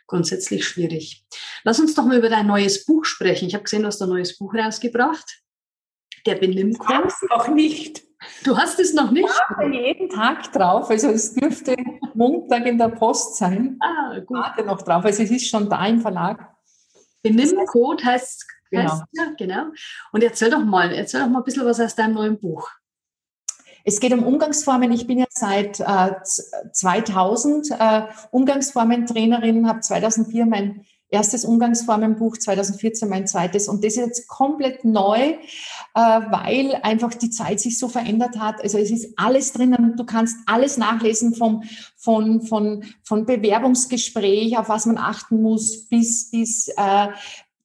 grundsätzlich 0.06 0.66
schwierig. 0.66 1.24
Lass 1.64 1.78
uns 1.78 1.94
doch 1.94 2.04
mal 2.04 2.18
über 2.18 2.28
dein 2.28 2.46
neues 2.46 2.84
Buch 2.84 3.04
sprechen. 3.04 3.46
Ich 3.46 3.54
habe 3.54 3.64
gesehen, 3.64 3.82
du 3.82 3.88
hast 3.88 4.02
ein 4.02 4.08
neues 4.08 4.36
Buch 4.36 4.54
rausgebracht. 4.54 5.40
Der 6.26 6.34
Benimmkurs. 6.34 7.14
Noch 7.30 7.48
nicht. 7.48 8.02
Du 8.42 8.56
hast 8.56 8.80
es 8.80 8.94
noch 8.94 9.12
nicht? 9.12 9.28
Ich 9.28 9.56
warte 9.56 9.70
jeden 9.70 10.08
Tag 10.08 10.52
drauf. 10.52 10.90
Also 10.90 11.10
es 11.10 11.34
dürfte 11.34 11.76
Montag 12.14 12.66
in 12.66 12.78
der 12.78 12.88
Post 12.88 13.36
sein. 13.36 13.78
Ah, 13.80 14.18
gut. 14.18 14.36
Ich 14.38 14.44
warte 14.44 14.64
noch 14.64 14.82
drauf. 14.82 15.04
Also 15.04 15.22
es 15.22 15.30
ist 15.30 15.48
schon 15.48 15.68
da 15.68 15.86
im 15.86 16.00
Verlag. 16.00 16.54
Benimmcode 17.22 18.04
heißt, 18.04 18.46
genau. 18.70 18.92
heißt 18.92 19.02
ja, 19.12 19.32
genau. 19.38 19.66
Und 20.12 20.22
erzähl 20.22 20.50
doch 20.50 20.64
mal, 20.64 20.92
erzähl 20.92 21.20
doch 21.20 21.28
mal 21.28 21.38
ein 21.40 21.44
bisschen 21.44 21.64
was 21.64 21.80
aus 21.80 21.94
deinem 21.94 22.14
neuen 22.14 22.40
Buch. 22.40 22.68
Es 23.88 24.00
geht 24.00 24.12
um 24.12 24.22
Umgangsformen. 24.22 24.92
Ich 24.92 25.06
bin 25.06 25.18
ja 25.18 25.24
seit 25.30 25.80
äh, 25.80 26.10
2000 26.72 27.70
äh, 27.70 28.02
Umgangsformentrainerin, 28.30 29.66
habe 29.66 29.80
2004 29.80 30.44
mein 30.44 30.84
erstes 31.08 31.46
Umgangsformenbuch, 31.46 32.36
2014 32.36 33.08
mein 33.08 33.26
zweites. 33.26 33.66
Und 33.66 33.82
das 33.82 33.94
ist 33.94 34.04
jetzt 34.04 34.28
komplett 34.28 34.84
neu, 34.84 35.18
äh, 35.18 35.36
weil 35.94 36.78
einfach 36.82 37.14
die 37.14 37.30
Zeit 37.30 37.60
sich 37.60 37.78
so 37.78 37.88
verändert 37.88 38.38
hat. 38.38 38.62
Also 38.62 38.76
es 38.76 38.90
ist 38.90 39.14
alles 39.16 39.54
drinnen. 39.54 39.94
Du 39.96 40.04
kannst 40.04 40.36
alles 40.44 40.76
nachlesen 40.76 41.34
vom, 41.34 41.62
von, 41.96 42.42
von, 42.42 42.84
von 43.04 43.24
Bewerbungsgespräch, 43.24 44.58
auf 44.58 44.68
was 44.68 44.84
man 44.84 44.98
achten 44.98 45.40
muss, 45.40 45.88
bis, 45.88 46.30
bis 46.30 46.68
äh, 46.76 47.08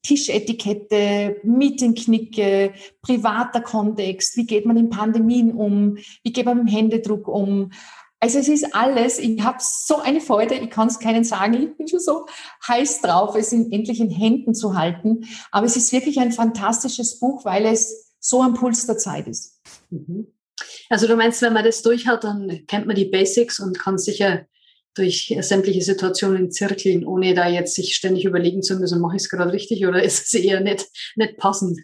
Tischetikette, 0.03 1.37
Meetingknicke, 1.43 2.73
privater 3.01 3.61
Kontext, 3.61 4.37
wie 4.37 4.45
geht 4.45 4.65
man 4.65 4.77
in 4.77 4.89
Pandemien 4.89 5.53
um, 5.53 5.97
wie 6.23 6.33
geht 6.33 6.45
man 6.45 6.57
mit 6.57 6.67
dem 6.67 6.75
Händedruck 6.75 7.27
um, 7.27 7.71
also 8.23 8.39
es 8.39 8.47
ist 8.47 8.73
alles, 8.73 9.19
ich 9.19 9.41
habe 9.41 9.57
so 9.59 9.97
eine 9.97 10.21
Freude, 10.21 10.55
ich 10.55 10.69
kann 10.69 10.87
es 10.87 10.99
keinen 10.99 11.25
sagen, 11.25 11.55
ich 11.55 11.75
bin 11.75 11.89
schon 11.89 11.99
so 11.99 12.25
heiß 12.65 13.01
drauf, 13.01 13.35
es 13.35 13.51
in, 13.51 13.69
endlich 13.69 13.99
in 13.99 14.09
Händen 14.09 14.55
zu 14.55 14.77
halten. 14.77 15.25
Aber 15.51 15.65
es 15.65 15.75
ist 15.75 15.91
wirklich 15.91 16.21
ein 16.21 16.31
fantastisches 16.31 17.19
Buch, 17.19 17.43
weil 17.43 17.65
es 17.65 18.13
so 18.21 18.41
am 18.41 18.53
Puls 18.53 18.85
der 18.85 18.97
Zeit 18.97 19.27
ist. 19.27 19.59
Mhm. 19.89 20.27
Also 20.89 21.05
du 21.05 21.17
meinst, 21.17 21.41
wenn 21.41 21.51
man 21.51 21.65
das 21.65 21.81
durch 21.81 22.07
hat, 22.07 22.23
dann 22.23 22.65
kennt 22.65 22.87
man 22.87 22.95
die 22.95 23.09
Basics 23.09 23.59
und 23.59 23.77
kann 23.77 23.97
sicher 23.97 24.45
durch 24.95 25.35
sämtliche 25.41 25.81
Situationen 25.81 26.51
zirkeln, 26.51 27.05
ohne 27.05 27.33
da 27.33 27.47
jetzt 27.47 27.75
sich 27.75 27.95
ständig 27.95 28.25
überlegen 28.25 28.61
zu 28.61 28.77
müssen, 28.79 29.01
mache 29.01 29.15
ich 29.15 29.23
es 29.23 29.29
gerade 29.29 29.51
richtig 29.51 29.85
oder 29.85 30.03
ist 30.03 30.33
es 30.33 30.33
eher 30.33 30.61
nicht, 30.61 30.87
nicht 31.15 31.37
passend? 31.37 31.79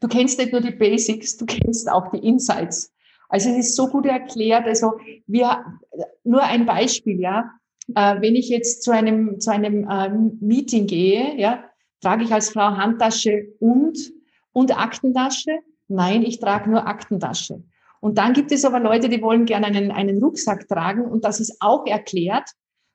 Du 0.00 0.08
kennst 0.08 0.38
nicht 0.38 0.52
nur 0.52 0.60
die 0.60 0.70
Basics, 0.70 1.36
du 1.36 1.46
kennst 1.46 1.90
auch 1.90 2.10
die 2.12 2.18
Insights. 2.18 2.92
Also 3.28 3.50
es 3.50 3.68
ist 3.68 3.76
so 3.76 3.88
gut 3.88 4.06
erklärt. 4.06 4.66
Also 4.66 4.92
wir, 5.26 5.64
nur 6.24 6.42
ein 6.42 6.66
Beispiel, 6.66 7.20
ja. 7.20 7.50
Äh, 7.94 8.20
wenn 8.20 8.36
ich 8.36 8.48
jetzt 8.48 8.82
zu 8.82 8.90
einem, 8.90 9.40
zu 9.40 9.50
einem 9.50 9.88
äh, 9.88 10.10
Meeting 10.40 10.86
gehe, 10.86 11.38
ja, 11.38 11.64
trage 12.00 12.24
ich 12.24 12.32
als 12.32 12.50
Frau 12.50 12.76
Handtasche 12.76 13.48
und, 13.60 13.98
und 14.52 14.78
Aktentasche? 14.78 15.58
Nein, 15.88 16.22
ich 16.22 16.38
trage 16.38 16.70
nur 16.70 16.86
Aktentasche. 16.86 17.62
Und 18.00 18.18
dann 18.18 18.32
gibt 18.32 18.52
es 18.52 18.64
aber 18.64 18.80
Leute, 18.80 19.08
die 19.08 19.22
wollen 19.22 19.44
gerne 19.44 19.66
einen, 19.66 19.90
einen 19.90 20.22
Rucksack 20.22 20.68
tragen 20.68 21.02
und 21.02 21.24
das 21.24 21.40
ist 21.40 21.56
auch 21.60 21.86
erklärt. 21.86 22.48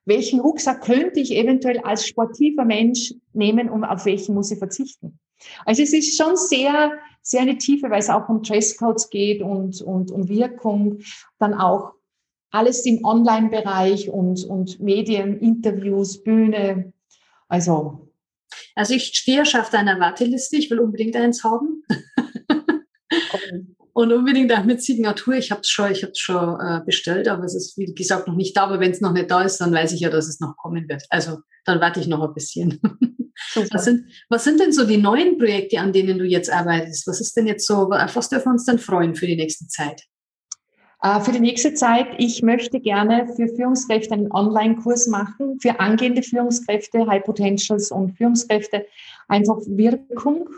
Welchen 0.06 0.40
Rucksack 0.40 0.82
könnte 0.82 1.20
ich 1.20 1.34
eventuell 1.34 1.78
als 1.78 2.06
sportiver 2.06 2.64
Mensch 2.64 3.14
nehmen 3.32 3.68
und 3.68 3.84
auf 3.84 4.04
welchen 4.04 4.34
muss 4.34 4.50
ich 4.50 4.58
verzichten? 4.58 5.18
Also 5.64 5.82
es 5.82 5.92
ist 5.92 6.16
schon 6.16 6.36
sehr, 6.36 6.92
sehr 7.22 7.42
eine 7.42 7.58
Tiefe, 7.58 7.90
weil 7.90 8.00
es 8.00 8.10
auch 8.10 8.28
um 8.28 8.42
Dresscodes 8.42 9.10
geht 9.10 9.42
und, 9.42 9.80
und 9.82 10.10
um 10.10 10.28
Wirkung. 10.28 11.00
Dann 11.38 11.54
auch 11.54 11.92
alles 12.50 12.86
im 12.86 13.04
Online-Bereich 13.04 14.10
und, 14.10 14.44
und 14.44 14.80
Medien, 14.80 15.38
Interviews, 15.38 16.22
Bühne. 16.22 16.92
Also. 17.48 18.08
Also 18.76 18.94
ich 18.94 19.06
stehe 19.06 19.44
schon 19.44 19.60
auf 19.60 19.70
deiner 19.70 19.98
Warteliste. 19.98 20.56
Ich 20.56 20.70
will 20.70 20.78
unbedingt 20.78 21.16
eins 21.16 21.42
haben. 21.44 21.82
Und 23.94 24.12
unbedingt 24.12 24.52
auch 24.52 24.64
mit 24.64 24.82
Signatur. 24.82 25.34
Ich 25.34 25.50
habe 25.50 25.60
es 25.60 25.70
schon, 25.70 25.90
ich 25.92 26.02
hab's 26.02 26.18
schon 26.18 26.60
äh, 26.60 26.80
bestellt, 26.84 27.28
aber 27.28 27.44
es 27.44 27.54
ist, 27.54 27.78
wie 27.78 27.94
gesagt, 27.94 28.26
noch 28.26 28.34
nicht 28.34 28.56
da. 28.56 28.64
Aber 28.64 28.80
wenn 28.80 28.90
es 28.90 29.00
noch 29.00 29.12
nicht 29.12 29.30
da 29.30 29.42
ist, 29.42 29.58
dann 29.58 29.72
weiß 29.72 29.92
ich 29.92 30.00
ja, 30.00 30.10
dass 30.10 30.28
es 30.28 30.40
noch 30.40 30.56
kommen 30.56 30.88
wird. 30.88 31.04
Also 31.10 31.38
dann 31.64 31.80
warte 31.80 32.00
ich 32.00 32.08
noch 32.08 32.22
ein 32.22 32.34
bisschen. 32.34 32.80
Was 33.72 33.84
sind, 33.84 34.06
was 34.28 34.44
sind 34.44 34.60
denn 34.60 34.72
so 34.72 34.86
die 34.86 34.96
neuen 34.96 35.38
Projekte, 35.38 35.80
an 35.80 35.92
denen 35.92 36.18
du 36.18 36.24
jetzt 36.24 36.52
arbeitest? 36.52 37.06
Was 37.08 37.20
ist 37.20 37.36
denn 37.36 37.48
jetzt 37.48 37.66
so, 37.66 37.90
auf 37.90 38.16
was 38.16 38.28
dürfen 38.28 38.46
wir 38.46 38.52
uns 38.52 38.64
denn 38.64 38.78
freuen 38.78 39.16
für 39.16 39.26
die 39.26 39.34
nächste 39.34 39.66
Zeit? 39.66 40.02
Äh, 41.02 41.20
für 41.20 41.32
die 41.32 41.40
nächste 41.40 41.74
Zeit, 41.74 42.06
ich 42.18 42.42
möchte 42.42 42.78
gerne 42.78 43.26
für 43.34 43.48
Führungskräfte 43.48 44.14
einen 44.14 44.30
Online-Kurs 44.30 45.08
machen, 45.08 45.58
für 45.60 45.80
angehende 45.80 46.22
Führungskräfte, 46.22 47.06
High 47.06 47.24
Potentials 47.24 47.90
und 47.90 48.16
Führungskräfte, 48.16 48.86
einfach 49.26 49.58
Wirkung, 49.66 50.48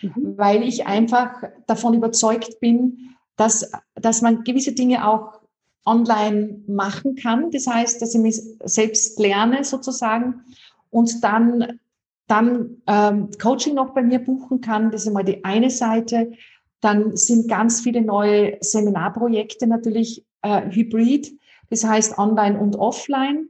mhm. 0.00 0.34
weil 0.36 0.62
ich 0.62 0.86
einfach 0.86 1.42
davon 1.66 1.94
überzeugt 1.94 2.60
bin, 2.60 3.14
dass, 3.36 3.70
dass 3.94 4.22
man 4.22 4.44
gewisse 4.44 4.72
Dinge 4.72 5.06
auch 5.06 5.40
online 5.86 6.62
machen 6.66 7.16
kann. 7.16 7.50
Das 7.50 7.66
heißt, 7.66 8.00
dass 8.00 8.14
ich 8.14 8.20
mich 8.20 8.40
selbst 8.64 9.18
lerne 9.18 9.64
sozusagen 9.64 10.44
und 10.90 11.22
dann, 11.22 11.80
dann 12.26 12.82
ähm, 12.86 13.30
Coaching 13.40 13.74
noch 13.74 13.94
bei 13.94 14.02
mir 14.02 14.18
buchen 14.18 14.60
kann. 14.60 14.90
Das 14.90 15.02
ist 15.02 15.08
einmal 15.08 15.24
die 15.24 15.44
eine 15.44 15.70
Seite. 15.70 16.32
Dann 16.80 17.16
sind 17.16 17.48
ganz 17.48 17.80
viele 17.80 18.02
neue 18.02 18.56
Seminarprojekte 18.60 19.66
natürlich 19.66 20.24
äh, 20.42 20.70
hybrid, 20.70 21.32
das 21.70 21.84
heißt 21.84 22.18
online 22.18 22.58
und 22.58 22.76
offline 22.76 23.48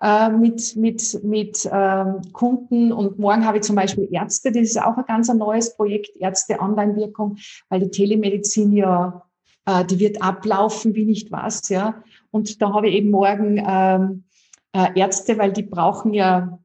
äh, 0.00 0.30
mit, 0.30 0.76
mit, 0.76 1.24
mit 1.24 1.68
ähm, 1.72 2.20
Kunden. 2.32 2.92
Und 2.92 3.18
morgen 3.18 3.46
habe 3.46 3.58
ich 3.58 3.64
zum 3.64 3.76
Beispiel 3.76 4.08
Ärzte, 4.10 4.52
das 4.52 4.62
ist 4.62 4.82
auch 4.82 4.96
ein 4.96 5.04
ganz 5.06 5.30
ein 5.30 5.38
neues 5.38 5.76
Projekt, 5.76 6.16
Ärzte-Online-Wirkung, 6.16 7.38
weil 7.68 7.80
die 7.80 7.90
Telemedizin 7.90 8.72
ja 8.72 9.26
äh, 9.66 9.84
die 9.84 9.98
wird 9.98 10.22
ablaufen 10.22 10.94
wie 10.94 11.04
nicht 11.04 11.30
was, 11.30 11.68
ja. 11.68 12.02
Und 12.30 12.62
da 12.62 12.72
habe 12.72 12.88
ich 12.88 12.94
eben 12.94 13.10
morgen 13.10 13.62
ähm, 13.66 14.24
äh, 14.72 14.98
Ärzte, 14.98 15.36
weil 15.38 15.52
die 15.52 15.62
brauchen 15.62 16.14
ja 16.14 16.58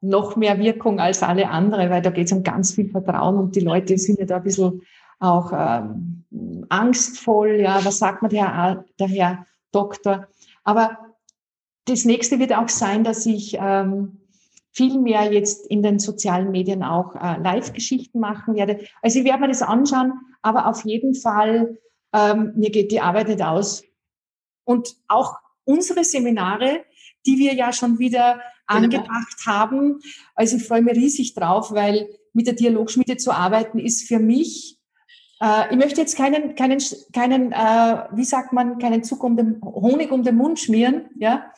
noch 0.00 0.36
mehr 0.36 0.58
Wirkung 0.58 1.00
als 1.00 1.22
alle 1.22 1.50
andere, 1.50 1.90
weil 1.90 2.02
da 2.02 2.10
geht 2.10 2.26
es 2.26 2.32
um 2.32 2.42
ganz 2.42 2.74
viel 2.74 2.88
Vertrauen 2.88 3.36
und 3.36 3.56
die 3.56 3.60
Leute 3.60 3.98
sind 3.98 4.18
ja 4.18 4.26
da 4.26 4.36
ein 4.36 4.44
bisschen 4.44 4.82
auch 5.18 5.52
ähm, 5.52 6.24
angstvoll, 6.68 7.60
ja, 7.60 7.84
was 7.84 7.98
sagt 7.98 8.22
man 8.22 8.30
der, 8.30 8.84
der 8.98 9.08
Herr 9.08 9.46
Doktor? 9.72 10.28
Aber 10.62 10.98
das 11.88 12.04
nächste 12.04 12.38
wird 12.38 12.52
auch 12.52 12.68
sein, 12.68 13.04
dass 13.04 13.26
ich 13.26 13.56
ähm, 13.60 14.18
viel 14.72 14.98
mehr 14.98 15.32
jetzt 15.32 15.66
in 15.66 15.82
den 15.82 15.98
sozialen 15.98 16.50
Medien 16.50 16.82
auch 16.82 17.14
äh, 17.16 17.40
Live-Geschichten 17.42 18.20
machen 18.20 18.54
werde. 18.54 18.80
Also 19.02 19.18
ich 19.18 19.24
werde 19.24 19.40
mir 19.40 19.48
das 19.48 19.62
anschauen, 19.62 20.12
aber 20.42 20.66
auf 20.66 20.84
jeden 20.84 21.14
Fall 21.14 21.78
ähm, 22.12 22.52
mir 22.56 22.70
geht 22.70 22.92
die 22.92 23.00
Arbeit 23.00 23.28
nicht 23.28 23.42
aus. 23.42 23.82
Und 24.64 24.96
auch 25.08 25.36
unsere 25.64 26.04
Seminare, 26.04 26.84
die 27.26 27.38
wir 27.38 27.54
ja 27.54 27.72
schon 27.72 27.98
wieder 27.98 28.34
genau. 28.34 28.42
angebracht 28.66 29.46
haben, 29.46 30.00
also 30.34 30.56
ich 30.56 30.64
freue 30.64 30.82
mich 30.82 30.96
riesig 30.96 31.34
drauf, 31.34 31.72
weil 31.72 32.08
mit 32.32 32.46
der 32.46 32.54
Dialogschmiede 32.54 33.16
zu 33.16 33.32
arbeiten 33.32 33.78
ist 33.78 34.06
für 34.06 34.18
mich 34.18 34.77
ich 35.40 35.76
möchte 35.76 36.00
jetzt 36.00 36.16
keinen, 36.16 36.56
keinen, 36.56 36.80
keinen, 37.12 37.52
äh, 37.52 38.04
wie 38.12 38.24
sagt 38.24 38.52
man, 38.52 38.78
keinen 38.78 39.04
Zug 39.04 39.22
um 39.22 39.36
den 39.36 39.60
Honig 39.62 40.10
um 40.10 40.24
den 40.24 40.36
Mund 40.36 40.58
schmieren, 40.58 41.10
ja. 41.16 41.52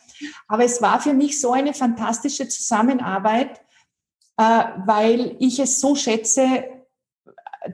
Aber 0.49 0.65
es 0.65 0.83
war 0.83 1.01
für 1.01 1.15
mich 1.15 1.41
so 1.41 1.53
eine 1.53 1.73
fantastische 1.73 2.47
Zusammenarbeit, 2.47 3.63
äh, 4.37 4.65
weil 4.87 5.37
ich 5.39 5.59
es 5.59 5.81
so 5.81 5.95
schätze, 5.95 6.65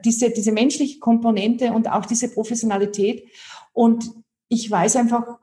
diese, 0.05 0.31
diese 0.31 0.53
menschliche 0.53 0.99
Komponente 0.99 1.73
und 1.73 1.91
auch 1.91 2.07
diese 2.07 2.29
Professionalität. 2.29 3.29
Und 3.73 4.11
ich 4.49 4.71
weiß 4.71 4.97
einfach, 4.97 5.39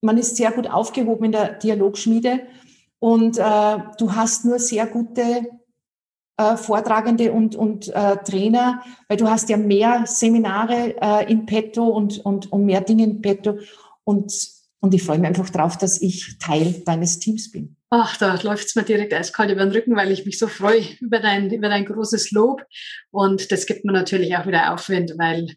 man 0.00 0.18
ist 0.18 0.36
sehr 0.36 0.50
gut 0.52 0.68
aufgehoben 0.68 1.26
in 1.26 1.32
der 1.32 1.54
Dialogschmiede 1.54 2.46
und 2.98 3.38
äh, 3.38 3.78
du 3.98 4.14
hast 4.14 4.44
nur 4.44 4.58
sehr 4.58 4.86
gute 4.86 5.59
äh, 6.40 6.56
Vortragende 6.56 7.32
und, 7.32 7.54
und 7.54 7.88
äh, 7.88 8.16
Trainer, 8.24 8.82
weil 9.08 9.18
du 9.18 9.28
hast 9.28 9.50
ja 9.50 9.58
mehr 9.58 10.04
Seminare 10.06 10.94
äh, 11.00 11.30
in 11.30 11.44
petto 11.44 11.84
und, 11.84 12.24
und, 12.24 12.50
und 12.50 12.64
mehr 12.64 12.80
Dinge 12.80 13.04
in 13.04 13.20
petto. 13.20 13.58
Und, 14.04 14.32
und 14.80 14.94
ich 14.94 15.02
freue 15.02 15.18
mich 15.18 15.28
einfach 15.28 15.50
drauf, 15.50 15.76
dass 15.76 16.00
ich 16.00 16.38
Teil 16.38 16.82
deines 16.86 17.18
Teams 17.18 17.50
bin. 17.50 17.76
Ach, 17.90 18.16
da 18.16 18.40
läuft 18.40 18.68
es 18.68 18.76
mir 18.76 18.84
direkt 18.84 19.12
eiskalt 19.12 19.50
über 19.50 19.64
den 19.64 19.72
Rücken, 19.72 19.96
weil 19.96 20.12
ich 20.12 20.24
mich 20.24 20.38
so 20.38 20.46
freue 20.46 20.82
über 21.00 21.18
dein, 21.18 21.50
über 21.52 21.68
dein 21.68 21.84
großes 21.84 22.30
Lob. 22.30 22.64
Und 23.10 23.52
das 23.52 23.66
gibt 23.66 23.84
mir 23.84 23.92
natürlich 23.92 24.34
auch 24.36 24.46
wieder 24.46 24.72
Aufwind, 24.72 25.14
weil, 25.18 25.56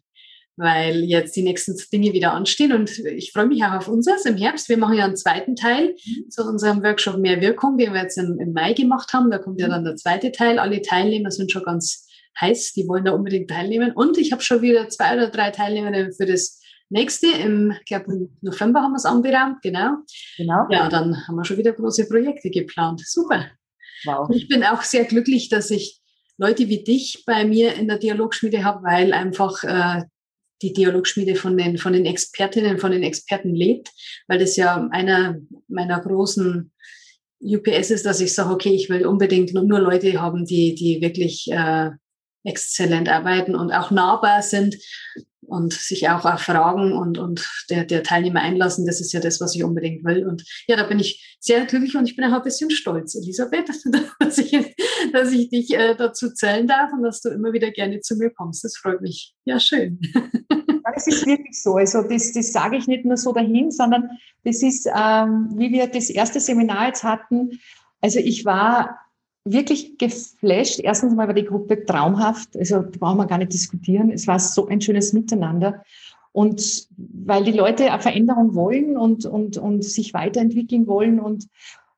weil 0.56 1.02
jetzt 1.04 1.34
die 1.36 1.42
nächsten 1.42 1.74
Dinge 1.92 2.12
wieder 2.12 2.32
anstehen. 2.32 2.72
Und 2.72 2.98
ich 2.98 3.32
freue 3.32 3.46
mich 3.46 3.62
auch 3.64 3.72
auf 3.72 3.88
unseres 3.88 4.24
im 4.24 4.36
Herbst. 4.36 4.68
Wir 4.68 4.78
machen 4.78 4.96
ja 4.96 5.04
einen 5.04 5.16
zweiten 5.16 5.56
Teil 5.56 5.94
mhm. 6.04 6.30
zu 6.30 6.44
unserem 6.44 6.82
Workshop 6.82 7.18
Mehr 7.18 7.40
Wirkung, 7.40 7.76
den 7.76 7.92
wir 7.92 8.02
jetzt 8.02 8.18
im, 8.18 8.38
im 8.38 8.52
Mai 8.52 8.72
gemacht 8.72 9.12
haben. 9.12 9.30
Da 9.30 9.38
kommt 9.38 9.60
ja 9.60 9.68
dann 9.68 9.84
der 9.84 9.96
zweite 9.96 10.32
Teil. 10.32 10.58
Alle 10.58 10.82
Teilnehmer 10.82 11.30
sind 11.30 11.50
schon 11.50 11.64
ganz 11.64 12.06
heiß, 12.40 12.72
die 12.72 12.86
wollen 12.88 13.04
da 13.04 13.12
unbedingt 13.12 13.50
teilnehmen. 13.50 13.92
Und 13.92 14.18
ich 14.18 14.32
habe 14.32 14.42
schon 14.42 14.62
wieder 14.62 14.88
zwei 14.88 15.14
oder 15.14 15.30
drei 15.30 15.50
Teilnehmer 15.50 16.10
für 16.12 16.26
das 16.26 16.60
nächste, 16.88 17.28
im, 17.28 17.72
ich 17.80 17.86
glaube 17.86 18.12
im 18.12 18.36
November 18.40 18.82
haben 18.82 18.92
wir 18.92 18.96
es 18.96 19.04
anberaumt, 19.04 19.62
genau. 19.62 19.96
Genau. 20.36 20.66
Ja, 20.70 20.88
dann 20.88 21.16
haben 21.26 21.36
wir 21.36 21.44
schon 21.44 21.58
wieder 21.58 21.72
große 21.72 22.08
Projekte 22.08 22.50
geplant. 22.50 23.02
Super. 23.04 23.46
Wow. 24.04 24.28
Und 24.28 24.36
ich 24.36 24.48
bin 24.48 24.64
auch 24.64 24.82
sehr 24.82 25.04
glücklich, 25.04 25.48
dass 25.48 25.70
ich 25.70 26.00
Leute 26.36 26.68
wie 26.68 26.82
dich 26.82 27.24
bei 27.26 27.44
mir 27.44 27.74
in 27.74 27.88
der 27.88 27.98
Dialogschmiede 27.98 28.64
habe, 28.64 28.82
weil 28.82 29.12
einfach 29.12 29.62
äh, 29.62 30.02
die 30.62 30.72
Dialogschmiede 30.72 31.34
von 31.34 31.56
den, 31.56 31.78
von 31.78 31.92
den 31.92 32.06
Expertinnen, 32.06 32.78
von 32.78 32.92
den 32.92 33.02
Experten 33.02 33.54
lebt, 33.54 33.90
weil 34.28 34.38
das 34.38 34.56
ja 34.56 34.88
einer 34.90 35.38
meiner 35.68 36.00
großen 36.00 36.72
UPS 37.40 37.90
ist, 37.90 38.06
dass 38.06 38.20
ich 38.20 38.34
sage, 38.34 38.52
okay, 38.52 38.72
ich 38.72 38.88
will 38.88 39.06
unbedingt 39.06 39.52
nur 39.52 39.80
Leute 39.80 40.20
haben, 40.20 40.46
die, 40.46 40.74
die 40.74 41.00
wirklich 41.02 41.46
äh, 41.50 41.90
exzellent 42.44 43.08
arbeiten 43.08 43.54
und 43.54 43.72
auch 43.72 43.90
nahbar 43.90 44.42
sind 44.42 44.76
und 45.46 45.72
sich 45.72 46.08
auch 46.08 46.24
auf 46.24 46.40
Fragen 46.40 46.92
und, 46.92 47.18
und 47.18 47.46
der, 47.70 47.84
der 47.84 48.02
Teilnehmer 48.02 48.40
einlassen. 48.40 48.86
Das 48.86 49.00
ist 49.00 49.12
ja 49.12 49.20
das, 49.20 49.40
was 49.40 49.54
ich 49.54 49.64
unbedingt 49.64 50.04
will. 50.04 50.26
Und 50.26 50.44
ja, 50.66 50.76
da 50.76 50.84
bin 50.84 50.98
ich 50.98 51.36
sehr 51.38 51.64
glücklich 51.66 51.96
und 51.96 52.08
ich 52.08 52.16
bin 52.16 52.24
auch 52.24 52.32
ein 52.32 52.42
bisschen 52.42 52.70
stolz, 52.70 53.14
Elisabeth, 53.14 53.68
dass 54.20 54.38
ich, 54.38 54.52
dass 55.14 55.32
ich 55.32 55.48
dich 55.48 55.74
äh, 55.74 55.94
dazu 55.94 56.32
zählen 56.32 56.66
darf 56.66 56.92
und 56.92 57.02
dass 57.02 57.20
du 57.20 57.30
immer 57.30 57.52
wieder 57.52 57.70
gerne 57.70 58.00
zu 58.00 58.16
mir 58.16 58.30
kommst. 58.30 58.64
Das 58.64 58.76
freut 58.76 59.00
mich. 59.00 59.34
Ja, 59.44 59.60
schön. 59.60 60.00
Das 60.94 61.06
ist 61.06 61.26
wirklich 61.26 61.60
so. 61.60 61.76
Also 61.76 62.02
das, 62.02 62.32
das 62.32 62.52
sage 62.52 62.76
ich 62.76 62.86
nicht 62.86 63.06
nur 63.06 63.16
so 63.16 63.32
dahin, 63.32 63.70
sondern 63.70 64.10
das 64.44 64.62
ist, 64.62 64.86
ähm, 64.86 65.48
wie 65.56 65.72
wir 65.72 65.86
das 65.86 66.10
erste 66.10 66.40
Seminar 66.40 66.88
jetzt 66.88 67.02
hatten. 67.02 67.58
Also 68.02 68.18
ich 68.18 68.44
war 68.44 68.98
wirklich 69.44 69.96
geflasht. 69.96 70.80
Erstens 70.80 71.14
mal 71.14 71.26
war 71.26 71.34
die 71.34 71.46
Gruppe 71.46 71.84
traumhaft. 71.86 72.54
Also 72.56 72.82
da 72.82 72.98
brauchen 72.98 73.16
wir 73.16 73.26
gar 73.26 73.38
nicht 73.38 73.54
diskutieren. 73.54 74.10
Es 74.10 74.26
war 74.26 74.38
so 74.38 74.68
ein 74.68 74.82
schönes 74.82 75.14
Miteinander. 75.14 75.82
Und 76.32 76.86
weil 76.96 77.44
die 77.44 77.52
Leute 77.52 77.90
eine 77.90 78.02
Veränderung 78.02 78.54
wollen 78.54 78.96
und, 78.98 79.24
und, 79.24 79.56
und 79.56 79.82
sich 79.84 80.12
weiterentwickeln 80.12 80.86
wollen 80.86 81.18
und, 81.18 81.48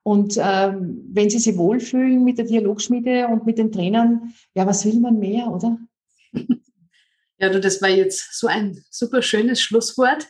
und 0.06 0.38
ähm, 0.40 1.02
wenn 1.12 1.30
sie 1.30 1.40
sich 1.40 1.58
wohlfühlen 1.58 2.22
mit 2.22 2.38
der 2.38 2.44
Dialogschmiede 2.44 3.26
und 3.26 3.44
mit 3.44 3.58
den 3.58 3.72
Trainern, 3.72 4.32
ja, 4.54 4.64
was 4.64 4.84
will 4.84 5.00
man 5.00 5.18
mehr, 5.18 5.48
oder? 5.48 5.78
Ja, 7.38 7.50
du, 7.50 7.60
das 7.60 7.82
war 7.82 7.90
jetzt 7.90 8.38
so 8.38 8.46
ein 8.46 8.82
super 8.88 9.20
schönes 9.20 9.60
Schlusswort. 9.60 10.28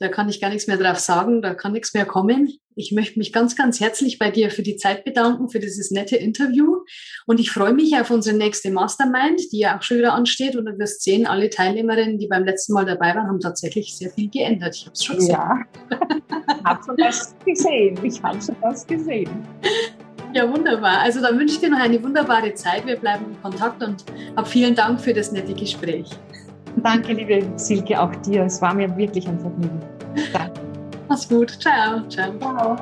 Da 0.00 0.06
kann 0.08 0.28
ich 0.28 0.40
gar 0.40 0.50
nichts 0.50 0.68
mehr 0.68 0.76
drauf 0.76 1.00
sagen, 1.00 1.42
da 1.42 1.54
kann 1.54 1.72
nichts 1.72 1.92
mehr 1.92 2.06
kommen. 2.06 2.52
Ich 2.76 2.92
möchte 2.92 3.18
mich 3.18 3.32
ganz, 3.32 3.56
ganz 3.56 3.80
herzlich 3.80 4.20
bei 4.20 4.30
dir 4.30 4.52
für 4.52 4.62
die 4.62 4.76
Zeit 4.76 5.04
bedanken, 5.04 5.48
für 5.48 5.58
dieses 5.58 5.90
nette 5.90 6.14
Interview. 6.14 6.84
Und 7.26 7.40
ich 7.40 7.50
freue 7.50 7.72
mich 7.72 7.96
auf 7.96 8.08
unsere 8.12 8.36
nächste 8.36 8.70
Mastermind, 8.70 9.40
die 9.50 9.58
ja 9.58 9.76
auch 9.76 9.82
schon 9.82 9.98
wieder 9.98 10.14
ansteht. 10.14 10.54
Und 10.54 10.66
du 10.66 10.78
wirst 10.78 11.02
sehen, 11.02 11.26
alle 11.26 11.50
Teilnehmerinnen, 11.50 12.16
die 12.18 12.28
beim 12.28 12.44
letzten 12.44 12.74
Mal 12.74 12.86
dabei 12.86 13.16
waren, 13.16 13.26
haben 13.26 13.40
tatsächlich 13.40 13.96
sehr 13.96 14.10
viel 14.10 14.30
geändert. 14.30 14.76
Ich 14.76 14.86
habe 14.86 14.92
es 14.92 15.04
schon 15.04 15.16
gesehen. 15.16 15.32
Ja, 15.32 15.58
ich 15.90 16.64
habe 16.64 16.84
schon 16.84 16.96
das 16.96 17.34
gesehen. 17.44 17.98
Ich 18.04 18.22
habe 18.22 18.40
schon 18.40 18.56
das 18.62 18.86
gesehen. 18.86 19.30
Ja, 20.32 20.48
wunderbar. 20.48 21.00
Also 21.00 21.20
dann 21.20 21.36
wünsche 21.40 21.54
ich 21.54 21.60
dir 21.60 21.70
noch 21.70 21.80
eine 21.80 22.00
wunderbare 22.00 22.54
Zeit. 22.54 22.86
Wir 22.86 22.96
bleiben 22.96 23.24
in 23.32 23.42
Kontakt 23.42 23.82
und 23.82 24.04
hab 24.36 24.46
vielen 24.46 24.76
Dank 24.76 25.00
für 25.00 25.12
das 25.12 25.32
nette 25.32 25.54
Gespräch. 25.54 26.06
Danke, 26.76 27.12
liebe 27.12 27.46
Silke, 27.56 28.00
auch 28.00 28.14
dir. 28.16 28.44
Es 28.44 28.60
war 28.62 28.74
mir 28.74 28.94
wirklich 28.96 29.28
ein 29.28 29.38
Vergnügen. 29.38 29.80
Danke. 30.32 30.60
Mach's 31.08 31.28
gut. 31.28 31.50
Ciao. 31.60 32.02
Ciao. 32.08 32.32
Ciao. 32.38 32.76